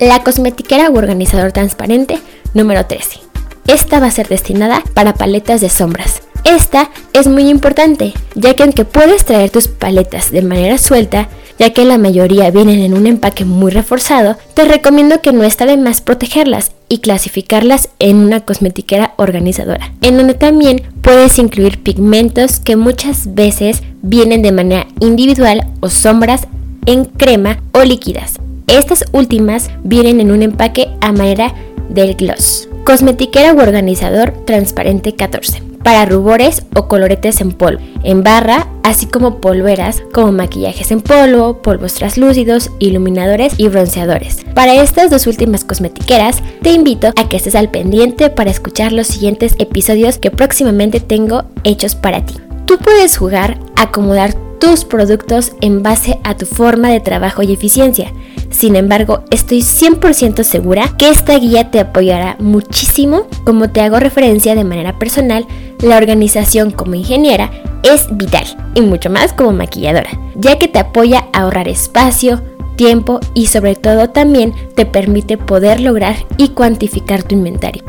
La 0.00 0.22
cosmetiquera 0.22 0.90
u 0.90 0.96
organizador 0.96 1.52
transparente 1.52 2.18
número 2.54 2.86
13. 2.86 3.20
Esta 3.66 3.98
va 3.98 4.06
a 4.06 4.10
ser 4.10 4.28
destinada 4.28 4.82
para 4.94 5.14
paletas 5.14 5.60
de 5.60 5.70
sombras. 5.70 6.22
Esta 6.44 6.90
es 7.12 7.26
muy 7.26 7.48
importante, 7.48 8.12
ya 8.34 8.54
que 8.54 8.62
aunque 8.62 8.84
puedes 8.84 9.24
traer 9.24 9.50
tus 9.50 9.66
paletas 9.66 10.30
de 10.30 10.42
manera 10.42 10.78
suelta, 10.78 11.28
ya 11.58 11.70
que 11.70 11.84
la 11.84 11.98
mayoría 11.98 12.50
vienen 12.50 12.80
en 12.80 12.94
un 12.94 13.06
empaque 13.06 13.44
muy 13.44 13.70
reforzado, 13.70 14.36
te 14.54 14.64
recomiendo 14.64 15.20
que 15.20 15.32
no 15.32 15.42
está 15.42 15.66
de 15.66 15.76
más 15.76 16.00
protegerlas 16.00 16.72
y 16.88 16.98
clasificarlas 16.98 17.88
en 17.98 18.16
una 18.16 18.40
cosmetiquera 18.40 19.14
organizadora, 19.16 19.92
en 20.02 20.16
donde 20.16 20.34
también 20.34 20.82
puedes 21.02 21.38
incluir 21.38 21.82
pigmentos 21.82 22.60
que 22.60 22.76
muchas 22.76 23.34
veces 23.34 23.82
vienen 24.02 24.42
de 24.42 24.52
manera 24.52 24.86
individual 25.00 25.66
o 25.80 25.88
sombras 25.88 26.46
en 26.86 27.04
crema 27.04 27.60
o 27.72 27.82
líquidas. 27.82 28.34
Estas 28.66 29.04
últimas 29.12 29.70
vienen 29.84 30.20
en 30.20 30.30
un 30.30 30.42
empaque 30.42 30.88
a 31.00 31.12
manera 31.12 31.54
del 31.88 32.14
gloss. 32.14 32.68
Cosmetiquera 32.86 33.52
u 33.52 33.58
organizador 33.58 34.30
transparente 34.44 35.12
14 35.12 35.60
para 35.82 36.06
rubores 36.06 36.62
o 36.76 36.86
coloretes 36.86 37.40
en 37.40 37.50
polvo, 37.50 37.80
en 38.04 38.22
barra, 38.22 38.68
así 38.84 39.06
como 39.06 39.40
polveras 39.40 40.04
como 40.12 40.30
maquillajes 40.30 40.92
en 40.92 41.00
polvo, 41.00 41.62
polvos 41.62 41.94
translúcidos, 41.94 42.70
iluminadores 42.78 43.54
y 43.56 43.66
bronceadores. 43.66 44.44
Para 44.54 44.80
estas 44.80 45.10
dos 45.10 45.26
últimas 45.26 45.64
cosmetiqueras, 45.64 46.44
te 46.62 46.70
invito 46.70 47.08
a 47.16 47.28
que 47.28 47.38
estés 47.38 47.56
al 47.56 47.70
pendiente 47.70 48.30
para 48.30 48.52
escuchar 48.52 48.92
los 48.92 49.08
siguientes 49.08 49.56
episodios 49.58 50.18
que 50.18 50.30
próximamente 50.30 51.00
tengo 51.00 51.42
hechos 51.64 51.96
para 51.96 52.24
ti. 52.24 52.34
Tú 52.66 52.78
puedes 52.78 53.16
jugar 53.16 53.58
a 53.74 53.82
acomodar 53.82 54.34
tus 54.60 54.84
productos 54.84 55.52
en 55.60 55.82
base 55.82 56.20
a 56.22 56.36
tu 56.36 56.46
forma 56.46 56.90
de 56.90 57.00
trabajo 57.00 57.42
y 57.42 57.52
eficiencia. 57.52 58.12
Sin 58.56 58.74
embargo, 58.74 59.22
estoy 59.30 59.58
100% 59.58 60.42
segura 60.42 60.96
que 60.96 61.10
esta 61.10 61.38
guía 61.38 61.70
te 61.70 61.78
apoyará 61.78 62.36
muchísimo. 62.38 63.26
Como 63.44 63.68
te 63.68 63.82
hago 63.82 64.00
referencia 64.00 64.54
de 64.54 64.64
manera 64.64 64.98
personal, 64.98 65.46
la 65.82 65.98
organización 65.98 66.70
como 66.70 66.94
ingeniera 66.94 67.50
es 67.82 68.06
vital 68.16 68.46
y 68.74 68.80
mucho 68.80 69.10
más 69.10 69.34
como 69.34 69.52
maquilladora, 69.52 70.08
ya 70.36 70.58
que 70.58 70.68
te 70.68 70.78
apoya 70.78 71.26
a 71.34 71.42
ahorrar 71.42 71.68
espacio, 71.68 72.40
tiempo 72.76 73.20
y 73.34 73.48
sobre 73.48 73.74
todo 73.74 74.08
también 74.08 74.54
te 74.74 74.86
permite 74.86 75.36
poder 75.36 75.80
lograr 75.80 76.16
y 76.38 76.48
cuantificar 76.48 77.22
tu 77.24 77.34
inventario 77.34 77.84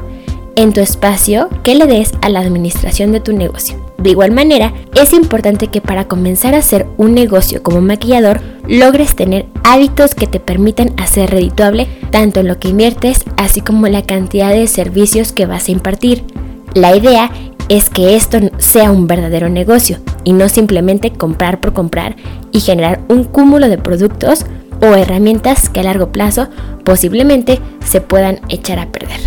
en 0.58 0.74
tu 0.74 0.82
espacio 0.82 1.48
que 1.64 1.76
le 1.76 1.86
des 1.86 2.12
a 2.22 2.28
la 2.28 2.42
administración 2.42 3.14
de 3.14 3.22
tu 3.22 3.32
negocio. 3.32 3.87
De 3.98 4.12
igual 4.12 4.32
manera, 4.32 4.74
es 4.96 5.14
importante 5.14 5.68
que 5.68 5.82
para 5.82 6.08
comenzar 6.08 6.54
a 6.54 6.60
hacer 6.60 6.86
un 6.98 7.16
negocio 7.16 7.64
como 7.64 7.82
maquillador, 7.82 8.42
logres 8.68 9.16
tener 9.16 9.48
hábitos 9.64 10.14
que 10.14 10.28
te 10.28 10.40
permitan 10.40 10.94
hacer 10.98 11.32
redituable 11.32 11.88
tanto 12.12 12.42
en 12.42 12.48
lo 12.48 12.60
que 12.60 12.70
inviertes, 12.70 13.24
así 13.38 13.62
como 13.62 13.88
la 13.88 14.04
cantidad 14.04 14.52
de 14.52 14.68
servicios 14.68 15.32
que 15.32 15.48
vas 15.48 15.68
a 15.68 15.72
impartir. 15.72 16.24
La 16.76 16.96
idea 16.96 17.32
es 17.70 17.90
que 17.90 18.16
esto 18.16 18.38
sea 18.60 18.92
un 18.92 19.08
verdadero 19.08 19.50
negocio 19.50 19.98
y 20.24 20.34
no 20.34 20.48
simplemente 20.48 21.12
comprar 21.12 21.60
por 21.60 21.74
comprar 21.74 22.16
y 22.52 22.60
generar 22.60 23.02
un 23.10 23.24
cúmulo 23.24 23.68
de 23.68 23.78
productos 23.78 24.46
o 24.82 24.86
herramientas 24.86 25.70
que 25.70 25.80
a 25.80 25.84
largo 25.84 26.12
plazo 26.12 26.50
posiblemente 26.84 27.60
se 27.84 28.00
puedan 28.00 28.42
echar 28.48 28.80
a 28.80 28.92
perder. 28.92 29.20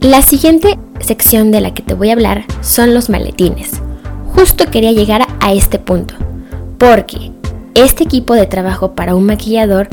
La 0.00 0.22
siguiente 0.22 0.78
sección 0.98 1.52
de 1.52 1.60
la 1.60 1.72
que 1.72 1.82
te 1.82 1.94
voy 1.94 2.10
a 2.10 2.14
hablar 2.14 2.44
son 2.60 2.94
los 2.94 3.08
maletines. 3.08 3.80
Justo 4.34 4.66
quería 4.66 4.92
llegar 4.92 5.26
a 5.40 5.52
este 5.52 5.78
punto, 5.78 6.14
porque 6.78 7.30
este 7.74 8.04
equipo 8.04 8.34
de 8.34 8.46
trabajo 8.46 8.92
para 8.92 9.14
un 9.14 9.24
maquillador 9.24 9.88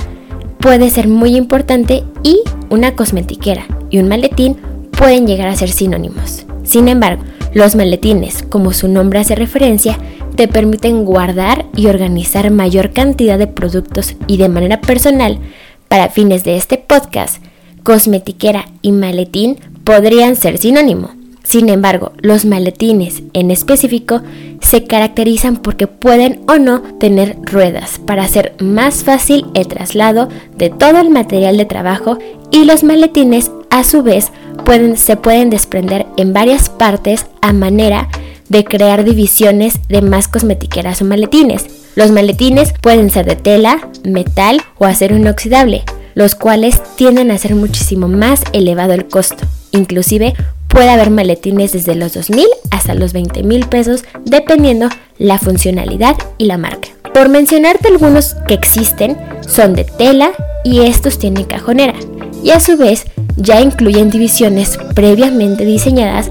puede 0.60 0.90
ser 0.90 1.08
muy 1.08 1.36
importante 1.36 2.04
y 2.24 2.42
una 2.70 2.96
cosmetiquera 2.96 3.66
y 3.90 4.00
un 4.00 4.08
maletín 4.08 4.58
pueden 4.92 5.28
llegar 5.28 5.48
a 5.48 5.56
ser 5.56 5.70
sinónimos. 5.70 6.46
Sin 6.64 6.88
embargo, 6.88 7.24
los 7.54 7.76
maletines, 7.76 8.44
como 8.44 8.74
su 8.74 8.88
nombre 8.88 9.20
hace 9.20 9.36
referencia, 9.36 9.98
te 10.36 10.48
permiten 10.48 11.04
guardar 11.04 11.66
y 11.76 11.88
organizar 11.88 12.52
mayor 12.52 12.92
cantidad 12.92 13.38
de 13.38 13.48
productos 13.48 14.16
y 14.28 14.38
de 14.38 14.50
manera 14.50 14.82
personal. 14.82 15.40
Para 15.88 16.10
fines 16.10 16.44
de 16.44 16.58
este 16.58 16.78
podcast, 16.78 17.44
cosmetiquera 17.84 18.70
y 18.82 18.92
maletín 18.92 19.58
podrían 19.84 20.36
ser 20.36 20.58
sinónimo. 20.58 21.19
Sin 21.50 21.68
embargo, 21.70 22.12
los 22.22 22.46
maletines 22.46 23.24
en 23.34 23.50
específico 23.50 24.22
se 24.62 24.84
caracterizan 24.84 25.58
porque 25.58 25.88
pueden 25.88 26.42
o 26.48 26.60
no 26.60 26.84
tener 27.00 27.38
ruedas 27.42 28.00
para 28.06 28.22
hacer 28.22 28.54
más 28.60 29.04
fácil 29.04 29.48
el 29.56 29.68
traslado 29.68 30.30
de 30.58 30.70
todo 30.70 31.00
el 31.00 31.10
material 31.10 31.58
de 31.58 31.66
trabajo 31.66 32.20
y 32.52 32.66
los 32.66 32.84
maletines 32.84 33.50
a 33.72 33.84
su 33.84 34.04
vez 34.04 34.32
pueden, 34.64 34.96
se 34.96 35.16
pueden 35.18 35.50
desprender 35.50 36.06
en 36.18 36.34
varias 36.34 36.70
partes 36.70 37.26
a 37.42 37.52
manera 37.52 38.10
de 38.48 38.64
crear 38.64 39.04
divisiones 39.04 39.80
de 39.88 40.04
más 40.04 40.28
cosmetiqueras 40.28 41.02
o 41.02 41.06
maletines. 41.06 41.66
Los 41.96 42.12
maletines 42.12 42.76
pueden 42.80 43.10
ser 43.10 43.26
de 43.26 43.36
tela, 43.36 43.90
metal 44.04 44.62
o 44.78 44.86
acero 44.86 45.18
inoxidable, 45.18 45.84
los 46.14 46.36
cuales 46.36 46.80
tienden 46.96 47.32
a 47.32 47.40
ser 47.40 47.56
muchísimo 47.56 48.08
más 48.08 48.44
elevado 48.54 48.94
el 48.94 49.08
costo. 49.08 49.48
Inclusive 49.72 50.36
puede 50.70 50.90
haber 50.90 51.10
maletines 51.10 51.74
desde 51.74 51.96
los 51.96 52.16
2.000 52.16 52.46
hasta 52.72 52.94
los 52.94 53.12
20 53.12 53.44
mil 53.44 53.68
pesos 53.68 54.06
dependiendo 54.24 54.88
la 55.18 55.38
funcionalidad 55.38 56.16
y 56.38 56.46
la 56.46 56.58
marca. 56.58 56.88
Por 57.14 57.28
mencionarte 57.28 57.90
algunos 57.90 58.36
que 58.48 58.54
existen, 58.54 59.18
son 59.42 59.74
de 59.74 59.84
tela 59.84 60.32
y 60.64 60.82
estos 60.82 61.20
tienen 61.20 61.44
cajonera 61.44 61.96
y 62.44 62.52
a 62.52 62.60
su 62.60 62.78
vez 62.78 63.06
ya 63.36 63.60
incluyen 63.60 64.10
divisiones 64.10 64.78
previamente 64.96 65.66
diseñadas 65.66 66.30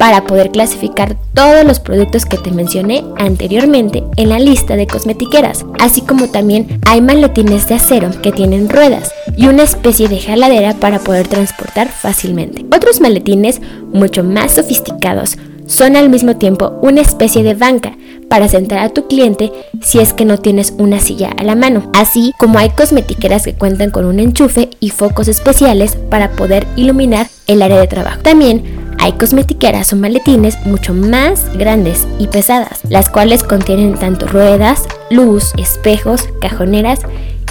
para 0.00 0.24
poder 0.24 0.50
clasificar 0.50 1.14
todos 1.34 1.62
los 1.62 1.78
productos 1.78 2.24
que 2.24 2.38
te 2.38 2.50
mencioné 2.50 3.04
anteriormente 3.18 4.02
en 4.16 4.30
la 4.30 4.38
lista 4.38 4.74
de 4.74 4.86
cosmetiqueras, 4.86 5.66
así 5.78 6.00
como 6.00 6.28
también 6.28 6.80
hay 6.86 7.02
maletines 7.02 7.68
de 7.68 7.74
acero 7.74 8.08
que 8.22 8.32
tienen 8.32 8.70
ruedas 8.70 9.12
y 9.36 9.48
una 9.48 9.62
especie 9.62 10.08
de 10.08 10.18
jaladera 10.18 10.72
para 10.72 11.00
poder 11.00 11.28
transportar 11.28 11.88
fácilmente. 11.88 12.64
Otros 12.74 13.02
maletines 13.02 13.60
mucho 13.92 14.24
más 14.24 14.52
sofisticados 14.52 15.36
son 15.66 15.96
al 15.96 16.08
mismo 16.08 16.34
tiempo 16.36 16.78
una 16.80 17.02
especie 17.02 17.42
de 17.42 17.52
banca 17.52 17.94
para 18.30 18.48
sentar 18.48 18.78
a 18.78 18.88
tu 18.88 19.06
cliente 19.06 19.52
si 19.82 19.98
es 19.98 20.14
que 20.14 20.24
no 20.24 20.38
tienes 20.38 20.72
una 20.78 20.98
silla 20.98 21.28
a 21.36 21.44
la 21.44 21.56
mano, 21.56 21.90
así 21.92 22.32
como 22.38 22.58
hay 22.58 22.70
cosmetiqueras 22.70 23.44
que 23.44 23.54
cuentan 23.54 23.90
con 23.90 24.06
un 24.06 24.18
enchufe 24.18 24.70
y 24.80 24.88
focos 24.88 25.28
especiales 25.28 25.96
para 26.08 26.30
poder 26.30 26.66
iluminar 26.76 27.28
el 27.46 27.60
área 27.60 27.78
de 27.78 27.86
trabajo. 27.86 28.22
También 28.22 28.79
hay 29.00 29.12
cosmetiqueras 29.12 29.92
o 29.92 29.96
maletines 29.96 30.64
mucho 30.66 30.92
más 30.92 31.56
grandes 31.56 32.06
y 32.18 32.28
pesadas, 32.28 32.80
las 32.88 33.08
cuales 33.08 33.42
contienen 33.42 33.94
tanto 33.94 34.26
ruedas, 34.26 34.84
luz, 35.10 35.52
espejos, 35.56 36.28
cajoneras 36.40 37.00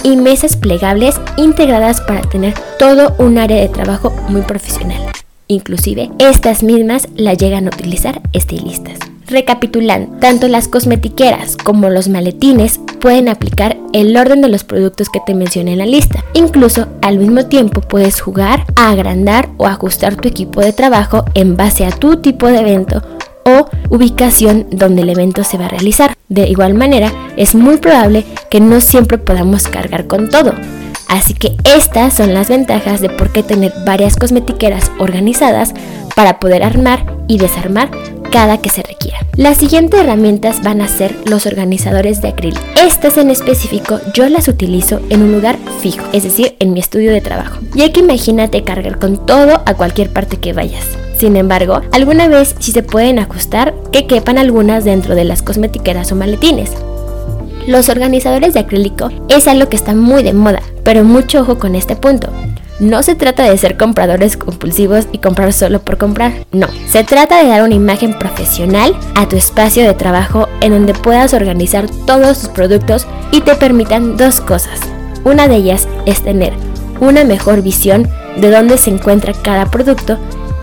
y 0.04 0.16
mesas 0.16 0.56
plegables 0.56 1.20
integradas 1.36 2.00
para 2.02 2.22
tener 2.22 2.54
todo 2.78 3.14
un 3.18 3.36
área 3.36 3.60
de 3.60 3.68
trabajo 3.68 4.10
muy 4.28 4.42
profesional. 4.42 5.10
Inclusive, 5.48 6.10
estas 6.20 6.62
mismas 6.62 7.08
las 7.16 7.36
llegan 7.36 7.66
a 7.66 7.70
utilizar 7.70 8.22
estilistas. 8.32 8.98
Recapitulando, 9.30 10.18
tanto 10.18 10.48
las 10.48 10.66
cosmetiqueras 10.66 11.56
como 11.56 11.88
los 11.88 12.08
maletines 12.08 12.80
pueden 13.00 13.28
aplicar 13.28 13.76
el 13.92 14.16
orden 14.16 14.40
de 14.40 14.48
los 14.48 14.64
productos 14.64 15.08
que 15.08 15.20
te 15.24 15.36
mencioné 15.36 15.72
en 15.72 15.78
la 15.78 15.86
lista. 15.86 16.24
Incluso 16.34 16.88
al 17.00 17.18
mismo 17.18 17.46
tiempo 17.46 17.80
puedes 17.80 18.20
jugar 18.20 18.64
a 18.74 18.90
agrandar 18.90 19.48
o 19.56 19.68
ajustar 19.68 20.16
tu 20.16 20.26
equipo 20.26 20.60
de 20.60 20.72
trabajo 20.72 21.24
en 21.34 21.56
base 21.56 21.86
a 21.86 21.92
tu 21.92 22.16
tipo 22.16 22.48
de 22.48 22.58
evento 22.58 23.02
o 23.44 23.66
ubicación 23.88 24.66
donde 24.72 25.02
el 25.02 25.10
evento 25.10 25.44
se 25.44 25.58
va 25.58 25.66
a 25.66 25.70
realizar. 25.70 26.12
De 26.28 26.48
igual 26.48 26.74
manera, 26.74 27.12
es 27.36 27.54
muy 27.54 27.76
probable 27.76 28.24
que 28.50 28.58
no 28.58 28.80
siempre 28.80 29.16
podamos 29.16 29.68
cargar 29.68 30.08
con 30.08 30.28
todo. 30.28 30.54
Así 31.08 31.34
que 31.34 31.56
estas 31.64 32.14
son 32.14 32.34
las 32.34 32.48
ventajas 32.48 33.00
de 33.00 33.10
por 33.10 33.32
qué 33.32 33.42
tener 33.42 33.72
varias 33.84 34.16
cosmetiqueras 34.16 34.92
organizadas 34.98 35.74
para 36.20 36.38
poder 36.38 36.62
armar 36.62 37.06
y 37.28 37.38
desarmar 37.38 37.90
cada 38.30 38.58
que 38.58 38.68
se 38.68 38.82
requiera. 38.82 39.20
Las 39.38 39.56
siguientes 39.56 40.00
herramientas 40.00 40.62
van 40.62 40.82
a 40.82 40.86
ser 40.86 41.16
los 41.24 41.46
organizadores 41.46 42.20
de 42.20 42.28
acrílico. 42.28 42.60
Estas 42.76 43.16
en 43.16 43.30
específico 43.30 44.00
yo 44.12 44.28
las 44.28 44.46
utilizo 44.46 45.00
en 45.08 45.22
un 45.22 45.32
lugar 45.32 45.56
fijo, 45.80 46.04
es 46.12 46.24
decir, 46.24 46.56
en 46.58 46.74
mi 46.74 46.80
estudio 46.80 47.10
de 47.10 47.22
trabajo. 47.22 47.60
Ya 47.74 47.90
que 47.90 48.00
imagínate 48.00 48.64
cargar 48.64 48.98
con 48.98 49.24
todo 49.24 49.62
a 49.64 49.72
cualquier 49.72 50.12
parte 50.12 50.36
que 50.36 50.52
vayas. 50.52 50.84
Sin 51.16 51.36
embargo, 51.36 51.80
alguna 51.90 52.28
vez 52.28 52.54
sí 52.58 52.72
se 52.72 52.82
pueden 52.82 53.18
ajustar 53.18 53.72
que 53.90 54.06
quepan 54.06 54.36
algunas 54.36 54.84
dentro 54.84 55.14
de 55.14 55.24
las 55.24 55.40
cosmetiqueras 55.40 56.12
o 56.12 56.16
maletines. 56.16 56.72
Los 57.66 57.88
organizadores 57.88 58.52
de 58.52 58.60
acrílico 58.60 59.08
es 59.30 59.48
algo 59.48 59.70
que 59.70 59.76
está 59.76 59.94
muy 59.94 60.22
de 60.22 60.34
moda, 60.34 60.60
pero 60.84 61.02
mucho 61.02 61.40
ojo 61.40 61.58
con 61.58 61.74
este 61.74 61.96
punto. 61.96 62.30
No 62.80 63.02
se 63.02 63.14
trata 63.14 63.44
de 63.44 63.58
ser 63.58 63.76
compradores 63.76 64.38
compulsivos 64.38 65.06
y 65.12 65.18
comprar 65.18 65.52
solo 65.52 65.80
por 65.80 65.98
comprar, 65.98 66.32
no. 66.50 66.66
Se 66.88 67.04
trata 67.04 67.42
de 67.42 67.48
dar 67.48 67.62
una 67.62 67.74
imagen 67.74 68.18
profesional 68.18 68.96
a 69.14 69.28
tu 69.28 69.36
espacio 69.36 69.82
de 69.86 69.92
trabajo 69.92 70.48
en 70.62 70.72
donde 70.72 70.94
puedas 70.94 71.34
organizar 71.34 71.86
todos 72.06 72.40
tus 72.40 72.48
productos 72.48 73.06
y 73.32 73.42
te 73.42 73.54
permitan 73.54 74.16
dos 74.16 74.40
cosas. 74.40 74.80
Una 75.24 75.46
de 75.46 75.56
ellas 75.56 75.86
es 76.06 76.22
tener 76.22 76.54
una 77.00 77.22
mejor 77.24 77.60
visión 77.60 78.08
de 78.38 78.50
dónde 78.50 78.78
se 78.78 78.88
encuentra 78.88 79.34
cada 79.34 79.66
producto 79.66 80.18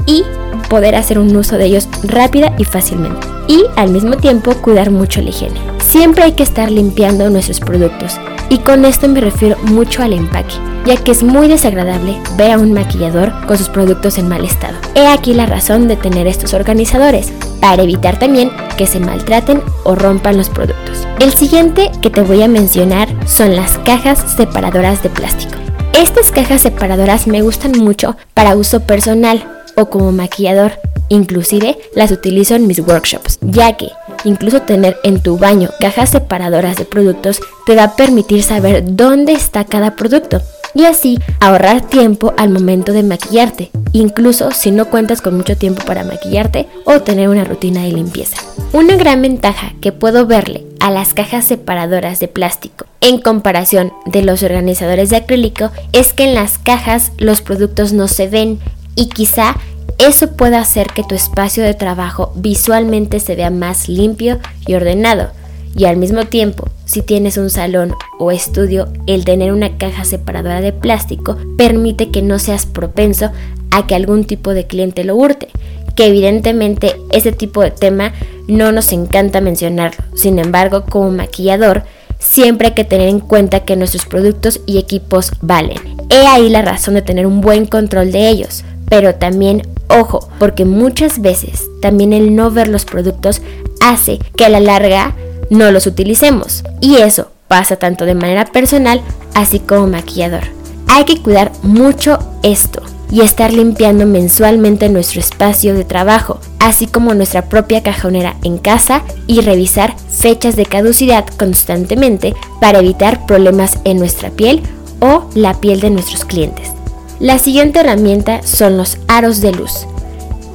y 0.07 0.23
poder 0.69 0.95
hacer 0.95 1.19
un 1.19 1.35
uso 1.35 1.59
de 1.59 1.65
ellos 1.65 1.87
rápida 2.03 2.51
y 2.57 2.63
fácilmente. 2.63 3.36
Y 3.47 3.63
al 3.75 3.91
mismo 3.91 4.17
tiempo 4.17 4.53
cuidar 4.55 4.91
mucho 4.91 5.21
la 5.21 5.29
higiene. 5.29 5.59
Siempre 5.79 6.23
hay 6.23 6.33
que 6.33 6.43
estar 6.43 6.69
limpiando 6.69 7.29
nuestros 7.29 7.59
productos 7.59 8.19
y 8.49 8.59
con 8.59 8.85
esto 8.85 9.07
me 9.07 9.21
refiero 9.21 9.57
mucho 9.63 10.03
al 10.03 10.13
empaque, 10.13 10.55
ya 10.85 10.95
que 10.97 11.11
es 11.11 11.23
muy 11.23 11.47
desagradable 11.47 12.17
ver 12.37 12.51
a 12.51 12.57
un 12.57 12.73
maquillador 12.73 13.33
con 13.45 13.57
sus 13.57 13.69
productos 13.69 14.17
en 14.17 14.29
mal 14.29 14.45
estado. 14.45 14.75
He 14.95 15.07
aquí 15.07 15.33
la 15.33 15.45
razón 15.45 15.87
de 15.87 15.97
tener 15.97 16.27
estos 16.27 16.53
organizadores, 16.53 17.31
para 17.59 17.83
evitar 17.83 18.19
también 18.19 18.51
que 18.77 18.87
se 18.87 18.99
maltraten 18.99 19.61
o 19.83 19.95
rompan 19.95 20.37
los 20.37 20.49
productos. 20.49 21.07
El 21.19 21.33
siguiente 21.33 21.91
que 22.01 22.09
te 22.09 22.21
voy 22.21 22.41
a 22.41 22.47
mencionar 22.47 23.09
son 23.25 23.55
las 23.55 23.77
cajas 23.79 24.23
separadoras 24.35 25.03
de 25.03 25.09
plástico. 25.09 25.55
Estas 25.93 26.31
cajas 26.31 26.61
separadoras 26.61 27.27
me 27.27 27.41
gustan 27.41 27.71
mucho 27.71 28.15
para 28.33 28.55
uso 28.55 28.81
personal 28.81 29.56
o 29.77 29.89
como 29.89 30.11
maquillador, 30.11 30.73
inclusive 31.07 31.77
las 31.95 32.11
utilizo 32.11 32.55
en 32.55 32.67
mis 32.67 32.79
workshops, 32.79 33.39
ya 33.41 33.77
que 33.77 33.87
Incluso 34.23 34.61
tener 34.61 34.97
en 35.03 35.21
tu 35.21 35.37
baño 35.37 35.69
cajas 35.79 36.09
separadoras 36.09 36.77
de 36.77 36.85
productos 36.85 37.39
te 37.65 37.75
va 37.75 37.83
a 37.83 37.95
permitir 37.95 38.43
saber 38.43 38.83
dónde 38.85 39.33
está 39.33 39.63
cada 39.63 39.95
producto 39.95 40.41
y 40.73 40.85
así 40.85 41.17
ahorrar 41.39 41.81
tiempo 41.81 42.33
al 42.37 42.49
momento 42.49 42.93
de 42.93 43.03
maquillarte, 43.03 43.71
incluso 43.93 44.51
si 44.51 44.71
no 44.71 44.89
cuentas 44.89 45.21
con 45.21 45.35
mucho 45.35 45.57
tiempo 45.57 45.83
para 45.85 46.03
maquillarte 46.03 46.67
o 46.83 46.99
tener 47.01 47.29
una 47.29 47.45
rutina 47.45 47.83
de 47.83 47.93
limpieza. 47.93 48.37
Una 48.73 48.95
gran 48.95 49.21
ventaja 49.21 49.73
que 49.81 49.91
puedo 49.91 50.27
verle 50.27 50.65
a 50.79 50.91
las 50.91 51.13
cajas 51.13 51.45
separadoras 51.45 52.19
de 52.19 52.27
plástico 52.27 52.85
en 53.01 53.19
comparación 53.19 53.93
de 54.05 54.21
los 54.21 54.43
organizadores 54.43 55.09
de 55.09 55.17
acrílico 55.17 55.71
es 55.93 56.13
que 56.13 56.25
en 56.25 56.35
las 56.35 56.57
cajas 56.57 57.11
los 57.17 57.41
productos 57.41 57.93
no 57.93 58.07
se 58.07 58.27
ven 58.27 58.59
y 58.97 59.07
quizá 59.07 59.55
eso 59.99 60.33
puede 60.33 60.57
hacer 60.57 60.87
que 60.87 61.03
tu 61.03 61.15
espacio 61.15 61.63
de 61.63 61.73
trabajo 61.73 62.33
visualmente 62.35 63.21
se 63.21 63.35
vea 63.35 63.49
más 63.49 63.87
limpio 63.87 64.39
y 64.65 64.73
ordenado. 64.73 65.29
Y 65.75 65.85
al 65.85 65.97
mismo 65.97 66.25
tiempo, 66.25 66.67
si 66.85 67.03
tienes 67.03 67.37
un 67.37 67.49
salón 67.49 67.93
o 68.19 68.31
estudio, 68.31 68.87
el 69.05 69.23
tener 69.23 69.53
una 69.53 69.77
caja 69.77 70.03
separadora 70.03 70.59
de 70.59 70.73
plástico 70.73 71.37
permite 71.57 72.09
que 72.09 72.21
no 72.21 72.39
seas 72.39 72.65
propenso 72.65 73.31
a 73.69 73.85
que 73.85 73.95
algún 73.95 74.25
tipo 74.25 74.53
de 74.53 74.65
cliente 74.65 75.03
lo 75.03 75.15
hurte, 75.15 75.49
que 75.95 76.07
evidentemente 76.07 76.95
ese 77.11 77.31
tipo 77.31 77.61
de 77.61 77.71
tema 77.71 78.13
no 78.47 78.71
nos 78.71 78.91
encanta 78.91 79.41
mencionarlo. 79.41 80.03
Sin 80.15 80.39
embargo, 80.39 80.85
como 80.89 81.11
maquillador, 81.11 81.83
siempre 82.17 82.69
hay 82.69 82.73
que 82.73 82.85
tener 82.85 83.09
en 83.09 83.19
cuenta 83.19 83.59
que 83.61 83.75
nuestros 83.75 84.05
productos 84.05 84.61
y 84.65 84.79
equipos 84.79 85.31
valen. 85.41 85.77
He 86.09 86.25
ahí 86.25 86.49
la 86.49 86.63
razón 86.63 86.95
de 86.95 87.01
tener 87.03 87.27
un 87.27 87.41
buen 87.41 87.65
control 87.65 88.11
de 88.11 88.29
ellos, 88.29 88.63
pero 88.89 89.15
también 89.15 89.63
ojo, 89.89 90.29
porque 90.39 90.65
muchas 90.65 91.21
veces 91.21 91.65
también 91.81 92.13
el 92.13 92.35
no 92.35 92.51
ver 92.51 92.67
los 92.67 92.85
productos 92.85 93.41
hace 93.81 94.19
que 94.35 94.45
a 94.45 94.49
la 94.49 94.59
larga 94.59 95.15
no 95.49 95.71
los 95.71 95.87
utilicemos. 95.87 96.63
Y 96.81 96.97
eso 96.97 97.31
pasa 97.47 97.77
tanto 97.77 98.05
de 98.05 98.15
manera 98.15 98.45
personal 98.45 99.01
así 99.33 99.59
como 99.59 99.87
maquillador. 99.87 100.43
Hay 100.87 101.05
que 101.05 101.21
cuidar 101.21 101.51
mucho 101.63 102.19
esto 102.43 102.81
y 103.11 103.21
estar 103.21 103.53
limpiando 103.53 104.05
mensualmente 104.05 104.89
nuestro 104.89 105.19
espacio 105.19 105.73
de 105.73 105.85
trabajo, 105.85 106.39
así 106.59 106.87
como 106.87 107.13
nuestra 107.13 107.47
propia 107.47 107.83
cajonera 107.83 108.35
en 108.43 108.57
casa 108.57 109.03
y 109.27 109.41
revisar 109.41 109.95
fechas 110.09 110.55
de 110.55 110.65
caducidad 110.65 111.25
constantemente 111.37 112.35
para 112.59 112.79
evitar 112.79 113.25
problemas 113.25 113.79
en 113.85 113.97
nuestra 113.97 114.29
piel 114.29 114.61
o 114.99 115.29
la 115.35 115.53
piel 115.61 115.79
de 115.79 115.89
nuestros 115.89 116.25
clientes. 116.25 116.76
La 117.19 117.39
siguiente 117.39 117.79
herramienta 117.79 118.41
son 118.43 118.77
los 118.77 118.97
aros 119.07 119.41
de 119.41 119.51
luz. 119.51 119.87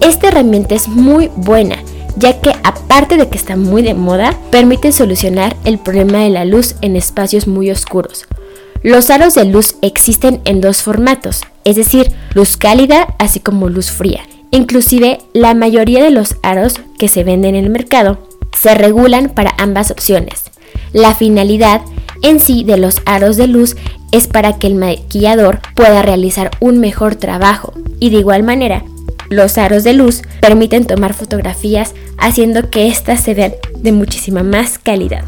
Esta 0.00 0.28
herramienta 0.28 0.74
es 0.74 0.88
muy 0.88 1.30
buena 1.36 1.76
ya 2.16 2.40
que 2.40 2.50
aparte 2.62 3.16
de 3.16 3.28
que 3.28 3.38
está 3.38 3.56
muy 3.56 3.82
de 3.82 3.94
moda, 3.94 4.36
permite 4.50 4.92
solucionar 4.92 5.56
el 5.64 5.78
problema 5.78 6.18
de 6.18 6.30
la 6.30 6.44
luz 6.44 6.74
en 6.80 6.96
espacios 6.96 7.46
muy 7.46 7.70
oscuros. 7.70 8.26
Los 8.82 9.10
aros 9.10 9.34
de 9.34 9.44
luz 9.44 9.76
existen 9.80 10.40
en 10.44 10.60
dos 10.60 10.82
formatos, 10.82 11.42
es 11.64 11.76
decir, 11.76 12.12
luz 12.34 12.56
cálida 12.56 13.14
así 13.18 13.40
como 13.40 13.68
luz 13.68 13.90
fría. 13.90 14.22
Inclusive 14.50 15.20
la 15.32 15.54
mayoría 15.54 16.02
de 16.02 16.10
los 16.10 16.36
aros 16.42 16.74
que 16.98 17.08
se 17.08 17.24
venden 17.24 17.54
en 17.54 17.64
el 17.64 17.70
mercado 17.70 18.18
se 18.52 18.74
regulan 18.74 19.30
para 19.30 19.54
ambas 19.56 19.90
opciones. 19.90 20.44
La 20.92 21.14
finalidad 21.14 21.80
en 22.22 22.38
sí 22.38 22.64
de 22.64 22.76
los 22.76 22.96
aros 23.06 23.36
de 23.36 23.46
luz 23.46 23.76
es 24.12 24.28
para 24.28 24.58
que 24.58 24.68
el 24.68 24.76
maquillador 24.76 25.60
pueda 25.74 26.02
realizar 26.02 26.50
un 26.60 26.78
mejor 26.78 27.16
trabajo 27.16 27.72
y 27.98 28.10
de 28.10 28.18
igual 28.18 28.44
manera 28.44 28.84
los 29.28 29.58
aros 29.58 29.82
de 29.82 29.94
luz 29.94 30.22
permiten 30.40 30.86
tomar 30.86 31.14
fotografías 31.14 31.94
haciendo 32.18 32.70
que 32.70 32.88
éstas 32.88 33.20
se 33.22 33.34
vean 33.34 33.54
de 33.76 33.92
muchísima 33.92 34.42
más 34.42 34.78
calidad. 34.78 35.24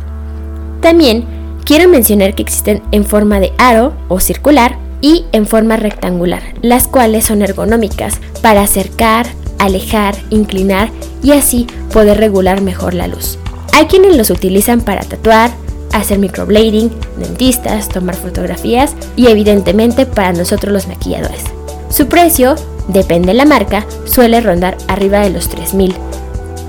También 0.80 1.24
quiero 1.64 1.88
mencionar 1.88 2.34
que 2.34 2.42
existen 2.42 2.82
en 2.92 3.04
forma 3.04 3.40
de 3.40 3.52
aro 3.58 3.94
o 4.08 4.20
circular 4.20 4.78
y 5.00 5.24
en 5.32 5.46
forma 5.46 5.76
rectangular, 5.76 6.42
las 6.62 6.86
cuales 6.86 7.24
son 7.24 7.42
ergonómicas 7.42 8.20
para 8.42 8.62
acercar, 8.62 9.26
alejar, 9.58 10.14
inclinar 10.30 10.90
y 11.22 11.32
así 11.32 11.66
poder 11.92 12.18
regular 12.18 12.60
mejor 12.60 12.94
la 12.94 13.06
luz. 13.06 13.38
Hay 13.72 13.86
quienes 13.86 14.16
los 14.16 14.30
utilizan 14.30 14.82
para 14.82 15.02
tatuar, 15.02 15.50
hacer 15.94 16.18
microblading, 16.18 16.90
dentistas, 17.16 17.88
tomar 17.88 18.16
fotografías 18.16 18.94
y 19.16 19.28
evidentemente 19.28 20.06
para 20.06 20.32
nosotros 20.32 20.72
los 20.72 20.88
maquilladores. 20.88 21.44
Su 21.88 22.08
precio, 22.08 22.56
depende 22.88 23.28
de 23.28 23.34
la 23.34 23.44
marca, 23.44 23.86
suele 24.04 24.40
rondar 24.40 24.76
arriba 24.88 25.20
de 25.20 25.30
los 25.30 25.48
3000. 25.48 25.94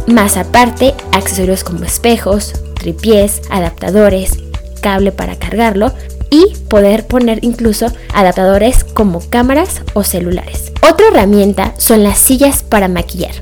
Más 0.07 0.37
aparte, 0.37 0.93
accesorios 1.11 1.63
como 1.63 1.83
espejos, 1.83 2.53
tripiés, 2.75 3.41
adaptadores, 3.49 4.37
cable 4.81 5.11
para 5.11 5.35
cargarlo 5.35 5.91
y 6.29 6.55
poder 6.69 7.07
poner 7.07 7.43
incluso 7.43 7.87
adaptadores 8.13 8.83
como 8.83 9.19
cámaras 9.29 9.81
o 9.93 10.03
celulares. 10.03 10.71
Otra 10.87 11.07
herramienta 11.07 11.73
son 11.77 12.03
las 12.03 12.19
sillas 12.19 12.61
para 12.61 12.87
maquillar. 12.87 13.33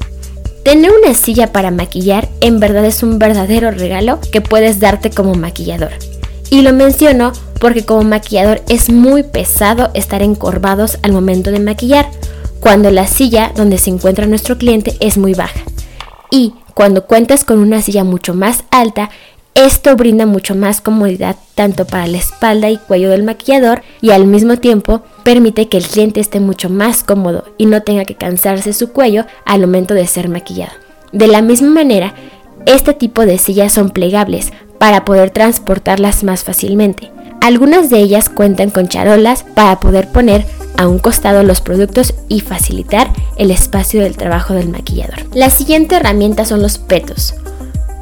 Tener 0.64 0.92
una 0.92 1.14
silla 1.14 1.52
para 1.52 1.72
maquillar 1.72 2.30
en 2.40 2.62
verdad 2.62 2.86
es 2.86 3.04
un 3.04 3.20
verdadero 3.20 3.70
regalo 3.72 4.20
que 4.32 4.40
puedes 4.40 4.80
darte 4.80 5.10
como 5.10 5.36
maquillador. 5.36 5.92
Y 6.50 6.62
lo 6.62 6.72
menciono 6.72 7.34
porque 7.60 7.86
como 7.86 8.04
maquillador 8.04 8.62
es 8.70 8.90
muy 8.90 9.24
pesado 9.24 9.92
estar 9.94 10.22
encorvados 10.22 11.00
al 11.02 11.12
momento 11.12 11.52
de 11.52 11.60
maquillar, 11.60 12.10
cuando 12.62 12.92
la 12.92 13.08
silla 13.08 13.52
donde 13.56 13.78
se 13.78 13.90
encuentra 13.90 14.26
nuestro 14.26 14.58
cliente 14.58 14.96
es 15.02 15.18
muy 15.18 15.34
baja. 15.34 15.60
Y 16.32 16.54
cuando 16.74 17.08
cuentas 17.08 17.44
con 17.44 17.60
una 17.60 17.82
silla 17.82 18.06
mucho 18.06 18.34
más 18.34 18.64
alta, 18.72 19.10
esto 19.56 19.96
brinda 19.96 20.26
mucho 20.26 20.56
más 20.56 20.82
comodidad 20.82 21.36
tanto 21.54 21.86
para 21.86 22.08
la 22.08 22.18
espalda 22.18 22.70
y 22.72 22.78
cuello 22.78 23.12
del 23.12 23.24
maquillador 23.24 23.84
y 24.02 24.10
al 24.10 24.26
mismo 24.26 24.58
tiempo 24.58 25.04
permite 25.24 25.70
que 25.70 25.78
el 25.78 25.86
cliente 25.86 26.20
esté 26.20 26.40
mucho 26.40 26.70
más 26.70 27.04
cómodo 27.04 27.46
y 27.58 27.68
no 27.68 27.84
tenga 27.84 28.06
que 28.06 28.16
cansarse 28.16 28.74
su 28.74 28.92
cuello 28.92 29.26
al 29.46 29.62
momento 29.62 29.94
de 29.94 30.08
ser 30.08 30.28
maquillado. 30.28 30.74
De 31.12 31.28
la 31.28 31.44
misma 31.44 31.70
manera, 31.70 32.16
este 32.66 32.94
tipo 32.94 33.26
de 33.26 33.38
sillas 33.38 33.74
son 33.74 33.92
plegables 33.92 34.52
para 34.80 35.06
poder 35.06 35.30
transportarlas 35.30 36.24
más 36.24 36.44
fácilmente. 36.44 37.12
Algunas 37.40 37.90
de 37.92 38.00
ellas 38.00 38.30
cuentan 38.30 38.72
con 38.72 38.88
charolas 38.88 39.44
para 39.44 39.80
poder 39.80 40.08
poner 40.08 40.46
a 40.78 40.88
un 40.88 40.98
costado 40.98 41.44
los 41.44 41.62
productos 41.62 42.16
y 42.28 42.40
facilitar 42.40 43.12
el 43.38 43.52
espacio 43.52 44.02
del 44.02 44.18
trabajo 44.18 44.56
del 44.56 44.70
maquillador. 44.70 45.20
La 45.36 45.52
siguiente 45.52 45.96
herramienta 45.96 46.46
son 46.46 46.64
los 46.64 46.80
petos 46.80 47.36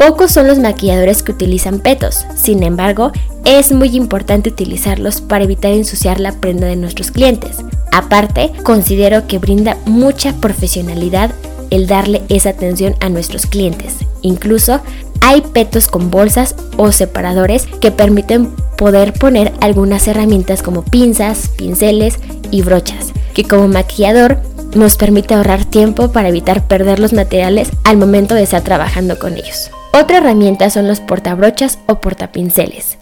Pocos 0.01 0.31
son 0.31 0.47
los 0.47 0.57
maquilladores 0.57 1.21
que 1.21 1.31
utilizan 1.31 1.77
petos, 1.77 2.25
sin 2.35 2.63
embargo, 2.63 3.11
es 3.45 3.71
muy 3.71 3.95
importante 3.95 4.49
utilizarlos 4.49 5.21
para 5.21 5.43
evitar 5.43 5.73
ensuciar 5.73 6.19
la 6.19 6.31
prenda 6.31 6.65
de 6.65 6.75
nuestros 6.75 7.11
clientes. 7.11 7.57
Aparte, 7.91 8.51
considero 8.63 9.27
que 9.27 9.37
brinda 9.37 9.77
mucha 9.85 10.33
profesionalidad 10.33 11.29
el 11.69 11.85
darle 11.85 12.23
esa 12.29 12.49
atención 12.49 12.95
a 12.99 13.09
nuestros 13.09 13.45
clientes. 13.45 13.97
Incluso 14.23 14.81
hay 15.21 15.41
petos 15.41 15.87
con 15.87 16.09
bolsas 16.09 16.55
o 16.77 16.91
separadores 16.91 17.67
que 17.67 17.91
permiten 17.91 18.47
poder 18.79 19.13
poner 19.13 19.53
algunas 19.61 20.07
herramientas 20.07 20.63
como 20.63 20.81
pinzas, 20.81 21.49
pinceles 21.57 22.17
y 22.49 22.63
brochas, 22.63 23.13
que 23.35 23.43
como 23.43 23.67
maquillador 23.67 24.39
nos 24.73 24.95
permite 24.95 25.35
ahorrar 25.35 25.63
tiempo 25.63 26.11
para 26.11 26.29
evitar 26.29 26.67
perder 26.67 26.97
los 26.97 27.13
materiales 27.13 27.69
al 27.83 27.97
momento 27.97 28.33
de 28.33 28.41
estar 28.41 28.63
trabajando 28.63 29.19
con 29.19 29.35
ellos. 29.37 29.69
Otra 29.93 30.19
herramienta 30.19 30.69
son 30.69 30.87
los 30.87 31.01
portabrochas 31.01 31.79
o 31.85 31.99
portapinceles. 31.99 32.97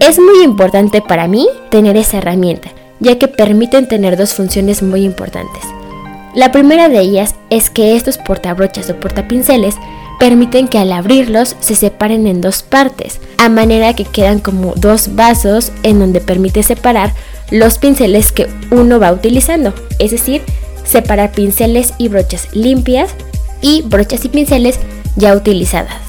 Es 0.00 0.20
muy 0.20 0.44
importante 0.44 1.02
para 1.02 1.26
mí 1.26 1.48
tener 1.70 1.96
esa 1.96 2.18
herramienta, 2.18 2.70
ya 3.00 3.18
que 3.18 3.26
permiten 3.26 3.88
tener 3.88 4.16
dos 4.16 4.34
funciones 4.34 4.82
muy 4.82 5.02
importantes. 5.02 5.62
La 6.34 6.52
primera 6.52 6.88
de 6.88 7.00
ellas 7.00 7.34
es 7.50 7.70
que 7.70 7.96
estos 7.96 8.18
portabrochas 8.18 8.88
o 8.88 9.00
portapinceles 9.00 9.74
permiten 10.20 10.68
que 10.68 10.78
al 10.78 10.92
abrirlos 10.92 11.56
se 11.58 11.74
separen 11.74 12.28
en 12.28 12.40
dos 12.40 12.62
partes, 12.62 13.20
a 13.38 13.48
manera 13.48 13.94
que 13.94 14.04
quedan 14.04 14.38
como 14.38 14.74
dos 14.76 15.16
vasos 15.16 15.72
en 15.82 15.98
donde 15.98 16.20
permite 16.20 16.62
separar 16.62 17.12
los 17.50 17.78
pinceles 17.78 18.30
que 18.30 18.46
uno 18.70 19.00
va 19.00 19.12
utilizando, 19.12 19.72
es 19.98 20.12
decir, 20.12 20.42
separar 20.84 21.32
pinceles 21.32 21.94
y 21.98 22.08
brochas 22.08 22.48
limpias 22.54 23.10
y 23.60 23.82
brochas 23.82 24.24
y 24.24 24.28
pinceles 24.28 24.78
ya 25.16 25.34
utilizadas. 25.34 26.07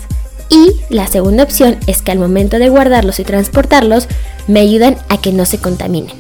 Y 0.50 0.74
la 0.90 1.08
segunda 1.08 1.44
opción 1.44 1.78
es 1.88 2.02
que 2.02 2.12
al 2.12 2.20
momento 2.20 2.58
de 2.60 2.70
guardarlos 2.70 3.20
y 3.20 3.24
transportarlos 3.24 4.08
me 4.48 4.60
ayudan 4.62 4.98
a 5.10 5.22
que 5.22 5.32
no 5.32 5.46
se 5.46 5.60
contaminen. 5.60 6.16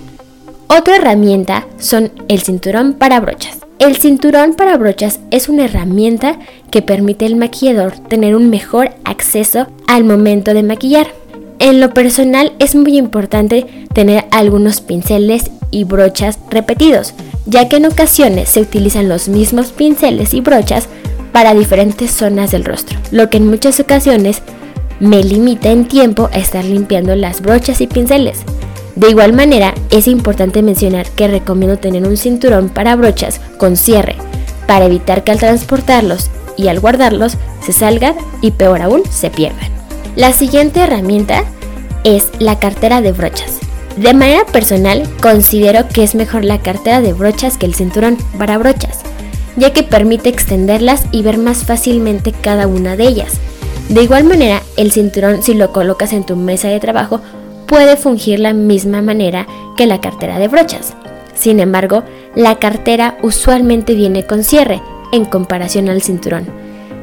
Otra 0.68 0.98
herramienta 0.98 1.66
son 1.80 2.12
el 2.28 2.42
cinturón 2.42 2.94
para 2.94 3.20
brochas. 3.20 3.58
El 3.80 3.96
cinturón 3.98 4.54
para 4.54 4.78
brochas 4.78 5.20
es 5.32 5.50
una 5.50 5.66
herramienta 5.66 6.38
que 6.70 6.82
permite 6.82 7.26
al 7.26 7.38
maquillador 7.38 7.94
tener 8.08 8.36
un 8.36 8.50
mejor 8.50 8.92
acceso 9.04 9.68
al 9.88 10.04
momento 10.04 10.54
de 10.54 10.64
maquillar. 10.64 11.08
En 11.60 11.80
lo 11.80 11.94
personal 11.94 12.54
es 12.60 12.76
muy 12.76 12.98
importante 12.98 13.66
tener 13.94 14.26
algunos 14.32 14.82
pinceles 14.82 15.50
y 15.72 15.86
brochas 15.86 16.40
repetidos, 16.50 17.14
ya 17.46 17.68
que 17.68 17.78
en 17.78 17.86
ocasiones 17.86 18.50
se 18.50 18.62
utilizan 18.62 19.10
los 19.10 19.28
mismos 19.28 19.72
pinceles 19.72 20.34
y 20.34 20.42
brochas 20.42 20.88
para 21.32 21.54
diferentes 21.54 22.12
zonas 22.12 22.52
del 22.52 22.66
rostro, 22.66 23.00
lo 23.12 23.30
que 23.30 23.38
en 23.38 23.48
muchas 23.48 23.80
ocasiones 23.80 24.42
me 25.00 25.24
limita 25.24 25.70
en 25.70 25.88
tiempo 25.88 26.30
a 26.34 26.38
estar 26.38 26.66
limpiando 26.66 27.16
las 27.16 27.42
brochas 27.42 27.82
y 27.82 27.88
pinceles. 27.88 28.40
De 28.96 29.10
igual 29.10 29.34
manera, 29.34 29.74
es 29.92 30.08
importante 30.08 30.62
mencionar 30.62 31.10
que 31.12 31.28
recomiendo 31.28 31.78
tener 31.78 32.06
un 32.06 32.18
cinturón 32.18 32.70
para 32.70 32.96
brochas 32.96 33.40
con 33.58 33.78
cierre, 33.78 34.16
para 34.68 34.86
evitar 34.86 35.24
que 35.24 35.32
al 35.32 35.40
transportarlos 35.40 36.30
y 36.58 36.68
al 36.68 36.80
guardarlos 36.80 37.38
se 37.66 37.72
salgan 37.72 38.16
y 38.42 38.52
peor 38.52 38.82
aún 38.82 39.04
se 39.10 39.30
pierdan. 39.30 39.70
La 40.16 40.34
siguiente 40.34 40.82
herramienta 40.82 41.46
es 42.04 42.30
la 42.40 42.60
cartera 42.60 43.02
de 43.02 43.14
brochas. 43.14 43.60
De 43.96 44.14
manera 44.14 44.46
personal, 44.46 45.04
considero 45.22 45.88
que 45.88 46.04
es 46.04 46.16
mejor 46.16 46.44
la 46.44 46.60
cartera 46.60 47.02
de 47.02 47.14
brochas 47.14 47.58
que 47.58 47.66
el 47.66 47.76
cinturón 47.76 48.18
para 48.38 48.58
brochas, 48.58 49.00
ya 49.56 49.74
que 49.74 49.84
permite 49.84 50.30
extenderlas 50.30 51.06
y 51.12 51.22
ver 51.22 51.38
más 51.38 51.66
fácilmente 51.66 52.32
cada 52.32 52.68
una 52.68 52.96
de 52.96 53.08
ellas. 53.08 53.34
De 53.90 54.04
igual 54.04 54.24
manera, 54.24 54.62
el 54.78 54.92
cinturón 54.92 55.42
si 55.42 55.54
lo 55.54 55.72
colocas 55.72 56.14
en 56.14 56.26
tu 56.26 56.36
mesa 56.36 56.68
de 56.68 56.80
trabajo 56.80 57.22
puede 57.66 57.98
fungir 57.98 58.40
la 58.40 58.54
misma 58.54 59.02
manera 59.02 59.48
que 59.78 59.88
la 59.88 60.02
cartera 60.02 60.40
de 60.40 60.48
brochas. 60.48 60.94
Sin 61.36 61.60
embargo, 61.60 62.04
la 62.36 62.60
cartera 62.60 63.18
usualmente 63.22 63.96
viene 63.96 64.26
con 64.26 64.44
cierre, 64.44 64.82
en 65.12 65.26
comparación 65.26 65.90
al 65.90 66.02
cinturón. 66.02 66.48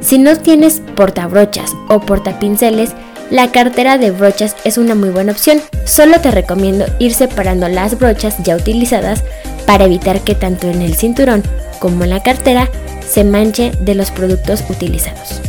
Si 0.00 0.18
no 0.18 0.36
tienes 0.36 0.82
portabrochas 0.94 1.74
o 1.88 2.00
portapinceles, 2.00 2.94
la 3.30 3.50
cartera 3.50 3.98
de 3.98 4.12
brochas 4.12 4.54
es 4.64 4.78
una 4.78 4.94
muy 4.94 5.08
buena 5.08 5.32
opción. 5.32 5.60
Solo 5.84 6.20
te 6.20 6.30
recomiendo 6.30 6.84
ir 7.00 7.14
separando 7.14 7.68
las 7.68 7.98
brochas 7.98 8.36
ya 8.44 8.54
utilizadas 8.54 9.24
para 9.66 9.84
evitar 9.84 10.20
que 10.22 10.34
tanto 10.34 10.68
en 10.68 10.82
el 10.82 10.94
cinturón 10.94 11.42
como 11.78 12.04
en 12.04 12.10
la 12.10 12.22
cartera 12.22 12.70
se 13.06 13.24
manche 13.24 13.72
de 13.80 13.94
los 13.94 14.10
productos 14.10 14.64
utilizados. 14.68 15.40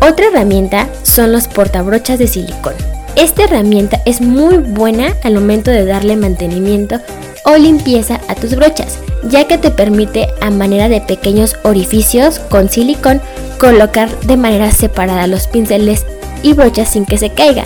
Otra 0.00 0.28
herramienta 0.28 0.88
son 1.02 1.32
los 1.32 1.48
portabrochas 1.48 2.18
de 2.18 2.28
silicón. 2.28 2.74
Esta 3.16 3.44
herramienta 3.44 4.00
es 4.04 4.20
muy 4.20 4.58
buena 4.58 5.14
al 5.24 5.34
momento 5.34 5.70
de 5.70 5.84
darle 5.84 6.16
mantenimiento 6.16 7.00
o 7.44 7.56
limpieza 7.56 8.20
a 8.28 8.34
tus 8.34 8.54
brochas, 8.54 8.98
ya 9.28 9.46
que 9.48 9.58
te 9.58 9.70
permite 9.70 10.28
a 10.40 10.50
manera 10.50 10.88
de 10.88 11.00
pequeños 11.00 11.56
orificios 11.64 12.38
con 12.38 12.68
silicón 12.68 13.20
colocar 13.58 14.08
de 14.20 14.36
manera 14.36 14.70
separada 14.70 15.26
los 15.26 15.48
pinceles 15.48 16.06
y 16.42 16.52
brochas 16.52 16.90
sin 16.90 17.06
que 17.06 17.18
se 17.18 17.30
caiga 17.30 17.64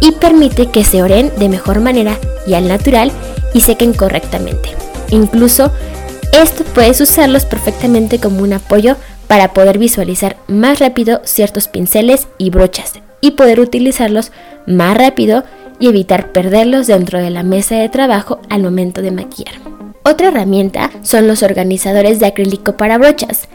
y 0.00 0.12
permite 0.12 0.66
que 0.66 0.84
se 0.84 1.02
oren 1.02 1.30
de 1.38 1.48
mejor 1.48 1.80
manera 1.80 2.18
y 2.46 2.54
al 2.54 2.66
natural 2.66 3.12
y 3.54 3.60
sequen 3.60 3.92
correctamente. 3.92 4.70
Incluso 5.10 5.70
esto 6.32 6.64
puedes 6.64 7.00
usarlos 7.00 7.44
perfectamente 7.44 8.18
como 8.20 8.42
un 8.42 8.52
apoyo 8.52 8.96
para 9.26 9.52
poder 9.52 9.78
visualizar 9.78 10.36
más 10.48 10.78
rápido 10.78 11.20
ciertos 11.24 11.68
pinceles 11.68 12.28
y 12.38 12.50
brochas 12.50 12.94
y 13.20 13.32
poder 13.32 13.60
utilizarlos 13.60 14.32
más 14.66 14.96
rápido 14.96 15.44
y 15.78 15.88
evitar 15.88 16.32
perderlos 16.32 16.86
dentro 16.86 17.20
de 17.20 17.30
la 17.30 17.42
mesa 17.42 17.76
de 17.76 17.88
trabajo 17.88 18.40
al 18.48 18.62
momento 18.62 19.02
de 19.02 19.10
maquillar. 19.10 19.54
Otra 20.02 20.28
herramienta 20.28 20.90
son 21.02 21.26
los 21.26 21.42
organizadores 21.42 22.20
de 22.20 22.26
acrílico 22.26 22.76
para 22.76 22.98
brochas. 22.98 23.48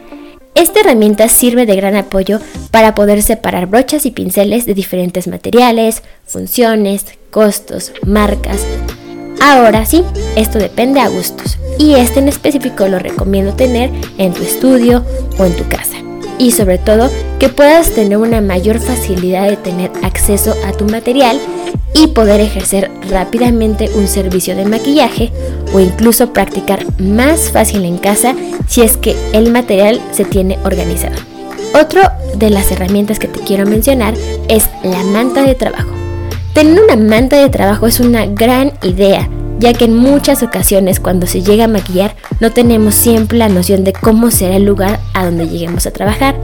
Esta 0.54 0.80
herramienta 0.80 1.28
sirve 1.28 1.66
de 1.66 1.76
gran 1.76 1.96
apoyo 1.96 2.40
para 2.70 2.94
poder 2.94 3.22
separar 3.22 3.66
brochas 3.66 4.06
y 4.06 4.10
pinceles 4.10 4.64
de 4.64 4.74
diferentes 4.74 5.28
materiales, 5.28 6.02
funciones, 6.24 7.04
costos, 7.30 7.92
marcas. 8.06 8.64
Ahora 9.40 9.84
sí, 9.84 10.02
esto 10.36 10.58
depende 10.58 11.00
a 11.00 11.08
gustos 11.08 11.58
y 11.78 11.94
este 11.94 12.20
en 12.20 12.28
específico 12.28 12.88
lo 12.88 12.98
recomiendo 12.98 13.54
tener 13.54 13.90
en 14.18 14.32
tu 14.32 14.42
estudio 14.42 15.04
o 15.38 15.44
en 15.44 15.54
tu 15.54 15.68
casa. 15.68 15.96
Y 16.38 16.52
sobre 16.52 16.78
todo 16.78 17.10
que 17.38 17.48
puedas 17.48 17.90
tener 17.90 18.18
una 18.18 18.40
mayor 18.40 18.78
facilidad 18.78 19.48
de 19.48 19.56
tener 19.56 19.90
acceso 20.02 20.54
a 20.66 20.72
tu 20.72 20.86
material 20.86 21.38
y 21.94 22.08
poder 22.08 22.40
ejercer 22.40 22.90
rápidamente 23.08 23.88
un 23.94 24.06
servicio 24.06 24.54
de 24.54 24.66
maquillaje 24.66 25.32
o 25.72 25.80
incluso 25.80 26.32
practicar 26.32 26.84
más 27.00 27.50
fácil 27.50 27.84
en 27.84 27.98
casa 27.98 28.34
si 28.68 28.82
es 28.82 28.96
que 28.96 29.16
el 29.32 29.50
material 29.50 30.00
se 30.12 30.24
tiene 30.24 30.58
organizado. 30.64 31.16
Otro 31.80 32.02
de 32.36 32.50
las 32.50 32.70
herramientas 32.70 33.18
que 33.18 33.28
te 33.28 33.40
quiero 33.40 33.66
mencionar 33.66 34.14
es 34.48 34.68
la 34.82 35.02
manta 35.04 35.42
de 35.42 35.54
trabajo. 35.54 36.05
Tener 36.56 36.82
una 36.82 36.96
manta 36.96 37.36
de 37.36 37.50
trabajo 37.50 37.86
es 37.86 38.00
una 38.00 38.24
gran 38.24 38.72
idea, 38.82 39.28
ya 39.58 39.74
que 39.74 39.84
en 39.84 39.94
muchas 39.94 40.42
ocasiones 40.42 41.00
cuando 41.00 41.26
se 41.26 41.42
llega 41.42 41.64
a 41.64 41.68
maquillar 41.68 42.16
no 42.40 42.50
tenemos 42.50 42.94
siempre 42.94 43.36
la 43.36 43.50
noción 43.50 43.84
de 43.84 43.92
cómo 43.92 44.30
será 44.30 44.56
el 44.56 44.64
lugar 44.64 44.98
a 45.12 45.26
donde 45.26 45.50
lleguemos 45.50 45.86
a 45.86 45.90
trabajar, 45.90 46.34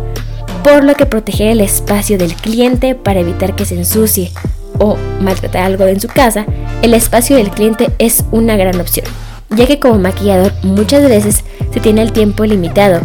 por 0.63 0.85
lo 0.85 0.97
que 0.97 1.07
proteger 1.07 1.53
el 1.53 1.63
espacio 1.63 2.19
del 2.19 2.35
cliente 2.35 2.95
para 2.95 3.21
evitar 3.21 3.57
que 3.57 3.65
se 3.65 3.75
ensucie 3.75 4.33
o 4.79 4.99
maltratar 5.23 5.63
algo 5.63 5.87
en 5.87 5.99
su 5.99 6.09
casa, 6.09 6.45
el 6.83 6.93
espacio 6.93 7.39
del 7.39 7.49
cliente 7.49 7.89
es 7.99 8.23
una 8.33 8.59
gran 8.59 8.79
opción, 8.83 9.07
ya 9.49 9.67
que 9.67 9.81
como 9.81 9.99
maquillador 9.99 10.53
muchas 10.63 11.09
veces 11.09 11.43
se 11.73 11.81
tiene 11.81 12.03
el 12.03 12.13
tiempo 12.13 12.45
limitado 12.45 13.01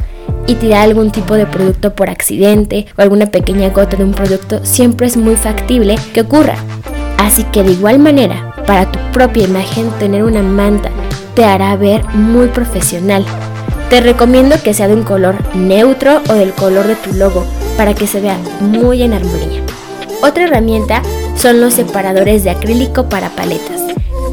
y 0.46 0.56
tirar 0.56 0.82
algún 0.82 1.12
tipo 1.12 1.36
de 1.36 1.46
producto 1.46 1.96
por 1.96 2.10
accidente 2.10 2.86
o 2.98 3.02
alguna 3.02 3.28
pequeña 3.28 3.70
gota 3.70 3.96
de 3.96 4.04
un 4.04 4.14
producto 4.14 4.60
siempre 4.66 5.08
es 5.08 5.16
muy 5.16 5.38
factible 5.38 5.96
que 6.14 6.20
ocurra. 6.20 6.58
Así 7.18 7.44
que 7.46 7.64
de 7.64 7.72
igual 7.72 8.00
manera, 8.00 8.54
para 8.66 8.92
tu 8.92 9.00
propia 9.12 9.44
imagen, 9.44 9.90
tener 10.00 10.24
una 10.24 10.44
manta 10.44 10.92
te 11.38 11.46
hará 11.46 11.76
ver 11.76 12.04
muy 12.16 12.48
profesional. 12.48 13.24
Te 13.92 14.02
recomiendo 14.02 14.56
que 14.64 14.74
sea 14.74 14.88
de 14.88 14.96
un 14.96 15.04
color 15.04 15.36
neutro 15.56 16.22
o 16.30 16.34
del 16.34 16.52
color 16.52 16.88
de 16.88 16.96
tu 16.96 17.14
logo 17.14 17.46
para 17.78 17.94
que 17.94 18.08
se 18.08 18.20
vea 18.20 18.40
muy 18.60 19.04
en 19.04 19.14
armonía. 19.14 19.62
Otra 20.24 20.46
herramienta 20.46 21.04
son 21.36 21.62
los 21.62 21.76
separadores 21.76 22.44
de 22.44 22.50
acrílico 22.50 23.08
para 23.08 23.30
paletas. 23.30 23.82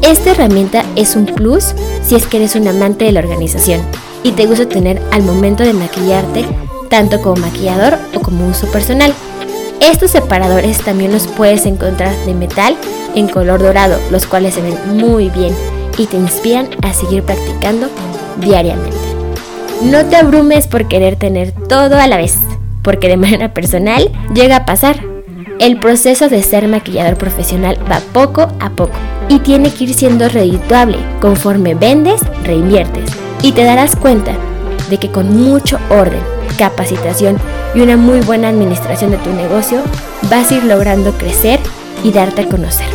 Esta 0.01 0.31
herramienta 0.31 0.83
es 0.95 1.15
un 1.15 1.27
plus 1.27 1.75
si 2.03 2.15
es 2.15 2.25
que 2.25 2.37
eres 2.37 2.55
un 2.55 2.67
amante 2.67 3.05
de 3.05 3.11
la 3.11 3.19
organización 3.19 3.81
y 4.23 4.31
te 4.31 4.47
gusta 4.47 4.67
tener 4.67 4.99
al 5.11 5.21
momento 5.21 5.63
de 5.63 5.73
maquillarte 5.73 6.43
tanto 6.89 7.21
como 7.21 7.35
maquillador 7.35 7.99
o 8.15 8.19
como 8.19 8.47
uso 8.47 8.65
personal. 8.71 9.13
Estos 9.85 10.11
separadores 10.11 10.79
también 10.79 11.11
los 11.11 11.27
puedes 11.27 11.67
encontrar 11.67 12.11
de 12.25 12.33
metal 12.33 12.75
en 13.13 13.27
color 13.27 13.61
dorado, 13.61 13.99
los 14.09 14.25
cuales 14.25 14.55
se 14.55 14.61
ven 14.61 14.75
muy 14.97 15.29
bien 15.29 15.55
y 15.99 16.07
te 16.07 16.17
inspiran 16.17 16.67
a 16.81 16.91
seguir 16.91 17.21
practicando 17.21 17.87
diariamente. 18.41 18.97
No 19.83 20.03
te 20.05 20.15
abrumes 20.15 20.65
por 20.65 20.87
querer 20.87 21.17
tener 21.17 21.51
todo 21.51 21.99
a 21.99 22.07
la 22.07 22.17
vez, 22.17 22.35
porque 22.81 23.07
de 23.07 23.17
manera 23.17 23.53
personal 23.53 24.11
llega 24.33 24.55
a 24.55 24.65
pasar 24.65 24.99
el 25.59 25.79
proceso 25.79 26.29
de 26.29 26.41
ser 26.41 26.67
maquillador 26.67 27.15
profesional 27.15 27.77
va 27.89 28.01
poco 28.11 28.47
a 28.59 28.71
poco 28.71 28.97
y 29.29 29.39
tiene 29.39 29.71
que 29.71 29.85
ir 29.85 29.93
siendo 29.93 30.27
redituable. 30.29 30.97
Conforme 31.21 31.75
vendes, 31.75 32.21
reinviertes 32.43 33.11
y 33.43 33.51
te 33.51 33.63
darás 33.63 33.95
cuenta 33.95 34.33
de 34.89 34.97
que 34.97 35.11
con 35.11 35.29
mucho 35.29 35.79
orden, 35.89 36.19
capacitación 36.45 37.37
y 37.73 37.81
una 37.81 37.97
muy 37.97 38.19
buena 38.21 38.49
administración 38.49 39.11
de 39.11 39.17
tu 39.17 39.31
negocio 39.31 39.81
vas 40.29 40.51
a 40.51 40.55
ir 40.55 40.63
logrando 40.63 41.11
crecer 41.13 41.59
y 42.03 42.11
darte 42.11 42.41
a 42.41 42.47
conocer. 42.47 42.87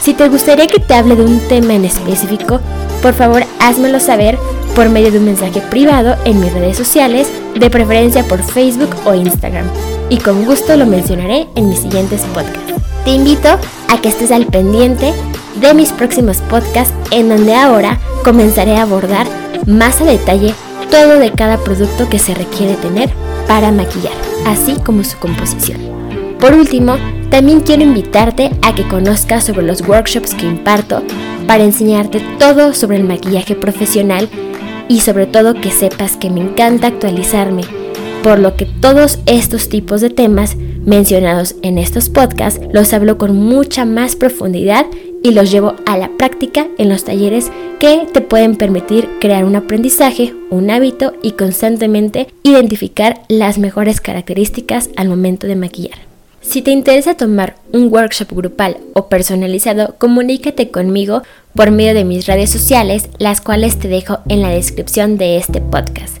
Si 0.00 0.14
te 0.14 0.28
gustaría 0.28 0.66
que 0.66 0.80
te 0.80 0.94
hable 0.94 1.16
de 1.16 1.24
un 1.24 1.40
tema 1.48 1.74
en 1.74 1.84
específico, 1.84 2.60
por 3.02 3.14
favor 3.14 3.44
házmelo 3.58 4.00
saber 4.00 4.38
por 4.74 4.88
medio 4.88 5.10
de 5.10 5.18
un 5.18 5.26
mensaje 5.26 5.60
privado 5.60 6.16
en 6.24 6.40
mis 6.40 6.52
redes 6.52 6.76
sociales, 6.76 7.28
de 7.54 7.70
preferencia 7.70 8.22
por 8.24 8.42
Facebook 8.42 8.94
o 9.04 9.14
Instagram 9.14 9.66
y 10.08 10.18
con 10.18 10.44
gusto 10.44 10.76
lo 10.76 10.86
mencionaré 10.86 11.48
en 11.54 11.68
mis 11.68 11.80
siguientes 11.80 12.22
podcasts. 12.34 12.74
Te 13.04 13.10
invito 13.10 13.48
a 13.88 14.00
que 14.00 14.08
estés 14.08 14.30
al 14.30 14.46
pendiente 14.46 15.12
de 15.60 15.74
mis 15.74 15.92
próximos 15.92 16.38
podcasts 16.42 16.94
en 17.10 17.28
donde 17.28 17.54
ahora 17.54 17.98
comenzaré 18.24 18.76
a 18.76 18.82
abordar 18.82 19.26
más 19.66 20.00
a 20.00 20.04
detalle 20.04 20.54
todo 20.90 21.18
de 21.18 21.32
cada 21.32 21.58
producto 21.58 22.08
que 22.08 22.18
se 22.18 22.34
requiere 22.34 22.74
tener 22.74 23.10
para 23.46 23.72
maquillar, 23.72 24.12
así 24.46 24.74
como 24.84 25.04
su 25.04 25.18
composición. 25.18 25.80
Por 26.38 26.54
último, 26.54 26.96
también 27.30 27.60
quiero 27.60 27.82
invitarte 27.82 28.50
a 28.62 28.74
que 28.74 28.88
conozcas 28.88 29.44
sobre 29.44 29.62
los 29.62 29.86
workshops 29.86 30.34
que 30.34 30.46
imparto 30.46 31.02
para 31.46 31.64
enseñarte 31.64 32.20
todo 32.38 32.74
sobre 32.74 32.96
el 32.96 33.04
maquillaje 33.04 33.54
profesional 33.54 34.28
y 34.88 35.00
sobre 35.00 35.26
todo 35.26 35.54
que 35.54 35.70
sepas 35.70 36.16
que 36.16 36.30
me 36.30 36.40
encanta 36.40 36.88
actualizarme 36.88 37.62
por 38.22 38.38
lo 38.38 38.56
que 38.56 38.66
todos 38.66 39.18
estos 39.26 39.68
tipos 39.68 40.00
de 40.00 40.10
temas 40.10 40.56
mencionados 40.56 41.56
en 41.62 41.78
estos 41.78 42.08
podcasts 42.08 42.60
los 42.72 42.92
hablo 42.92 43.18
con 43.18 43.36
mucha 43.36 43.84
más 43.84 44.16
profundidad 44.16 44.86
y 45.22 45.32
los 45.32 45.50
llevo 45.50 45.74
a 45.86 45.96
la 45.98 46.10
práctica 46.16 46.66
en 46.78 46.88
los 46.88 47.04
talleres 47.04 47.50
que 47.78 48.06
te 48.12 48.20
pueden 48.20 48.56
permitir 48.56 49.08
crear 49.20 49.44
un 49.44 49.56
aprendizaje, 49.56 50.34
un 50.50 50.70
hábito 50.70 51.14
y 51.22 51.32
constantemente 51.32 52.28
identificar 52.42 53.22
las 53.28 53.58
mejores 53.58 54.00
características 54.00 54.90
al 54.96 55.08
momento 55.08 55.46
de 55.46 55.56
maquillar. 55.56 55.98
Si 56.42 56.62
te 56.62 56.70
interesa 56.70 57.16
tomar 57.16 57.56
un 57.72 57.92
workshop 57.92 58.32
grupal 58.32 58.78
o 58.94 59.08
personalizado, 59.08 59.94
comunícate 59.98 60.70
conmigo 60.70 61.22
por 61.54 61.70
medio 61.70 61.94
de 61.94 62.04
mis 62.04 62.26
redes 62.26 62.50
sociales, 62.50 63.08
las 63.18 63.40
cuales 63.40 63.78
te 63.78 63.88
dejo 63.88 64.18
en 64.28 64.40
la 64.40 64.48
descripción 64.48 65.18
de 65.18 65.36
este 65.36 65.60
podcast. 65.60 66.16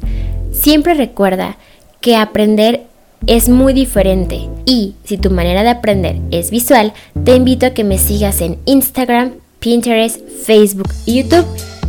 Siempre 0.52 0.94
recuerda 0.94 1.56
que 2.00 2.16
aprender 2.16 2.82
es 3.26 3.48
muy 3.48 3.72
diferente. 3.72 4.48
Y 4.66 4.94
si 5.04 5.16
tu 5.16 5.30
manera 5.30 5.62
de 5.62 5.70
aprender 5.70 6.16
es 6.30 6.50
visual, 6.50 6.92
te 7.24 7.36
invito 7.36 7.66
a 7.66 7.70
que 7.70 7.84
me 7.84 7.98
sigas 7.98 8.40
en 8.40 8.58
Instagram, 8.64 9.32
Pinterest, 9.58 10.20
Facebook 10.44 10.88
y 11.06 11.22
YouTube, 11.22 11.46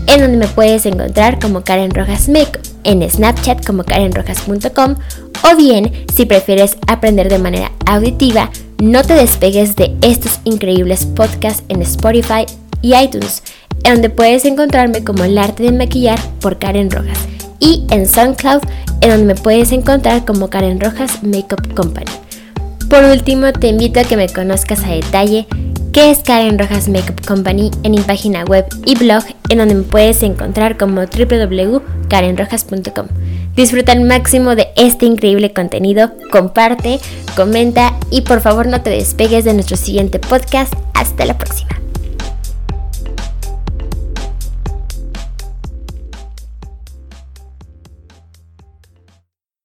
en 0.08 0.22
donde 0.22 0.38
me 0.38 0.48
puedes 0.48 0.86
encontrar 0.86 1.40
como 1.40 1.64
Karen 1.64 1.92
Rojas 1.92 2.28
Make, 2.28 2.60
en 2.84 3.08
Snapchat 3.10 3.66
como 3.66 3.84
karenrojas.com 3.84 4.96
o 5.44 5.56
bien 5.56 6.06
si 6.14 6.26
prefieres 6.26 6.78
aprender 6.88 7.30
de 7.30 7.40
manera 7.40 7.72
auditiva, 7.86 8.52
no 8.82 9.04
te 9.04 9.14
despegues 9.14 9.76
de 9.76 9.96
estos 10.02 10.40
increíbles 10.44 11.06
podcasts 11.06 11.64
en 11.70 11.82
Spotify 11.82 12.46
y 12.82 12.96
iTunes, 12.96 13.44
en 13.84 13.94
donde 13.94 14.10
puedes 14.10 14.46
encontrarme 14.46 15.04
como 15.04 15.24
el 15.24 15.38
arte 15.38 15.64
de 15.64 15.72
maquillar 15.72 16.20
por 16.40 16.60
Karen 16.60 16.92
Rojas 16.92 17.18
y 17.62 17.86
en 17.90 18.06
SoundCloud, 18.06 18.64
en 19.00 19.10
donde 19.10 19.34
me 19.34 19.36
puedes 19.36 19.72
encontrar 19.72 20.26
como 20.26 20.50
Karen 20.50 20.82
Rojas 20.82 21.24
Makeup 21.24 21.74
Company. 21.74 22.12
Por 22.90 23.06
último, 23.06 23.54
te 23.54 23.68
invito 23.68 24.02
a 24.02 24.04
que 24.04 24.18
me 24.18 24.28
conozcas 24.28 24.84
a 24.84 24.90
detalle 24.90 25.48
qué 25.94 26.12
es 26.12 26.20
Karen 26.20 26.60
Rojas 26.60 26.90
Makeup 26.90 27.26
Company 27.26 27.72
en 27.84 27.92
mi 27.92 28.00
página 28.00 28.44
web 28.44 28.66
y 28.86 28.96
blog, 28.96 29.24
en 29.50 29.60
donde 29.60 29.76
me 29.76 29.84
puedes 29.84 30.24
encontrar 30.24 30.78
como 30.78 31.02
www.karenrojas.com. 31.02 33.08
Disfruta 33.56 33.92
al 33.92 34.02
máximo 34.02 34.56
de 34.56 34.70
este 34.76 35.06
increíble 35.06 35.54
contenido, 35.54 36.12
comparte, 36.32 37.00
comenta 37.36 37.94
y 38.10 38.22
por 38.22 38.42
favor 38.42 38.68
no 38.68 38.82
te 38.82 38.90
despegues 38.90 39.46
de 39.46 39.54
nuestro 39.54 39.78
siguiente 39.78 40.20
podcast. 40.20 40.74
Hasta 40.94 41.26
la 41.26 41.38
próxima. 41.38 41.70